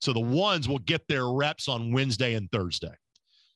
So 0.00 0.12
the 0.12 0.20
ones 0.20 0.68
will 0.68 0.80
get 0.80 1.06
their 1.08 1.28
reps 1.28 1.68
on 1.68 1.92
Wednesday 1.92 2.34
and 2.34 2.50
Thursday. 2.50 2.94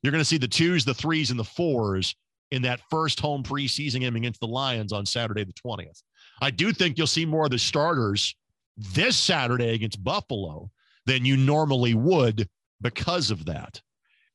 You're 0.02 0.12
going 0.12 0.20
to 0.20 0.28
see 0.28 0.38
the 0.38 0.48
twos, 0.48 0.84
the 0.84 0.94
threes, 0.94 1.30
and 1.30 1.38
the 1.38 1.44
fours 1.44 2.14
in 2.50 2.62
that 2.62 2.80
first 2.90 3.20
home 3.20 3.42
preseason 3.42 4.00
game 4.00 4.16
against 4.16 4.40
the 4.40 4.46
Lions 4.46 4.92
on 4.92 5.04
Saturday, 5.04 5.44
the 5.44 5.52
20th. 5.52 6.02
I 6.40 6.50
do 6.50 6.72
think 6.72 6.96
you'll 6.96 7.06
see 7.06 7.26
more 7.26 7.44
of 7.44 7.50
the 7.50 7.58
starters 7.58 8.34
this 8.76 9.16
Saturday 9.16 9.74
against 9.74 10.02
Buffalo 10.02 10.70
than 11.04 11.24
you 11.24 11.36
normally 11.36 11.94
would 11.94 12.48
because 12.80 13.30
of 13.30 13.44
that. 13.46 13.80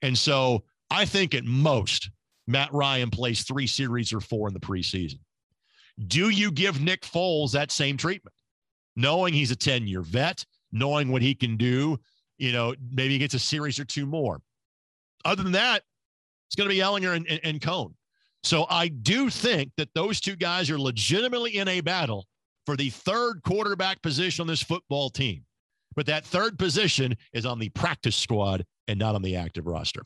And 0.02 0.18
so 0.18 0.64
I 0.90 1.06
think 1.06 1.34
at 1.34 1.46
most, 1.46 2.10
Matt 2.46 2.74
Ryan 2.74 3.10
plays 3.10 3.44
three 3.44 3.68
series 3.68 4.12
or 4.12 4.20
four 4.20 4.48
in 4.48 4.54
the 4.54 4.60
preseason. 4.60 5.20
Do 6.08 6.30
you 6.30 6.52
give 6.52 6.82
Nick 6.82 7.02
Foles 7.02 7.52
that 7.52 7.72
same 7.72 7.98
treatment? 7.98 8.36
Knowing 8.96 9.34
he's 9.34 9.52
a 9.52 9.56
10 9.56 9.88
year 9.88 10.02
vet, 10.02 10.46
knowing 10.72 11.10
what 11.10 11.22
he 11.22 11.34
can 11.34 11.56
do, 11.56 11.98
you 12.38 12.52
know, 12.52 12.76
maybe 12.92 13.14
he 13.14 13.20
gets 13.20 13.34
a 13.34 13.40
series 13.40 13.80
or 13.80 13.86
two 13.86 14.06
more. 14.06 14.42
Other 15.26 15.44
than 15.44 15.54
that, 15.54 15.84
it's 16.48 16.56
going 16.56 16.70
to 16.70 16.76
be 16.76 16.82
Ehlinger 16.82 17.16
and, 17.16 17.28
and, 17.28 17.40
and 17.44 17.62
Coan. 17.62 17.94
So 18.44 18.66
I 18.70 18.90
do 18.90 19.30
think 19.30 19.72
that 19.78 19.90
those 19.96 20.20
two 20.20 20.36
guys 20.36 20.70
are 20.70 20.80
legitimately 20.80 21.58
in 21.58 21.68
a 21.68 21.82
battle 21.82 22.28
for 22.66 22.76
the 22.76 22.90
third 22.90 23.42
quarterback 23.44 24.02
position 24.02 24.44
on 24.44 24.48
this 24.48 24.62
football 24.62 25.10
team. 25.10 25.46
But 25.96 26.06
that 26.08 26.26
third 26.26 26.58
position 26.58 27.16
is 27.34 27.46
on 27.46 27.60
the 27.60 27.70
practice 27.70 28.16
squad 28.16 28.66
and 28.88 29.00
not 29.00 29.16
on 29.16 29.22
the 29.22 29.36
active 29.36 29.68
roster. 29.68 30.04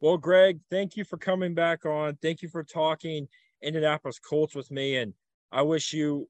Well, 0.00 0.16
Greg, 0.16 0.60
thank 0.70 0.96
you 0.96 1.04
for 1.04 1.16
coming 1.16 1.54
back 1.54 1.84
on. 1.84 2.16
Thank 2.22 2.42
you 2.42 2.48
for 2.48 2.62
talking 2.62 3.28
Indianapolis 3.62 4.18
Colts 4.18 4.54
with 4.54 4.70
me. 4.70 4.96
And 4.96 5.12
I 5.52 5.62
wish 5.62 5.92
you 5.92 6.28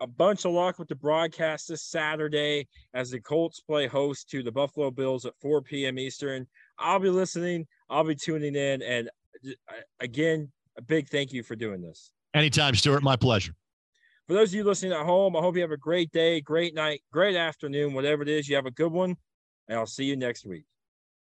a 0.00 0.06
bunch 0.06 0.44
of 0.44 0.52
luck 0.52 0.78
with 0.78 0.88
the 0.88 0.94
broadcast 0.94 1.68
this 1.68 1.82
Saturday 1.82 2.68
as 2.94 3.10
the 3.10 3.20
Colts 3.20 3.60
play 3.60 3.86
host 3.86 4.30
to 4.30 4.42
the 4.42 4.52
Buffalo 4.52 4.90
Bills 4.90 5.26
at 5.26 5.38
4 5.40 5.62
p.m. 5.62 5.98
Eastern. 5.98 6.46
I'll 6.78 6.98
be 6.98 7.10
listening, 7.10 7.66
I'll 7.88 8.04
be 8.04 8.14
tuning 8.14 8.54
in. 8.54 8.82
And 8.82 9.10
uh, 9.46 9.74
again, 10.00 10.50
a 10.76 10.82
big 10.82 11.08
thank 11.08 11.32
you 11.32 11.42
for 11.42 11.56
doing 11.56 11.80
this. 11.80 12.10
Anytime, 12.34 12.74
Stuart. 12.74 13.02
My 13.02 13.16
pleasure. 13.16 13.54
For 14.26 14.34
those 14.34 14.50
of 14.50 14.54
you 14.54 14.64
listening 14.64 14.92
at 14.92 15.06
home, 15.06 15.36
I 15.36 15.40
hope 15.40 15.56
you 15.56 15.62
have 15.62 15.70
a 15.70 15.78
great 15.78 16.12
day, 16.12 16.40
great 16.42 16.74
night, 16.74 17.00
great 17.10 17.34
afternoon, 17.34 17.94
whatever 17.94 18.22
it 18.22 18.28
is. 18.28 18.48
You 18.48 18.56
have 18.56 18.66
a 18.66 18.70
good 18.70 18.92
one, 18.92 19.16
and 19.68 19.78
I'll 19.78 19.86
see 19.86 20.04
you 20.04 20.16
next 20.16 20.44
week. 20.44 20.64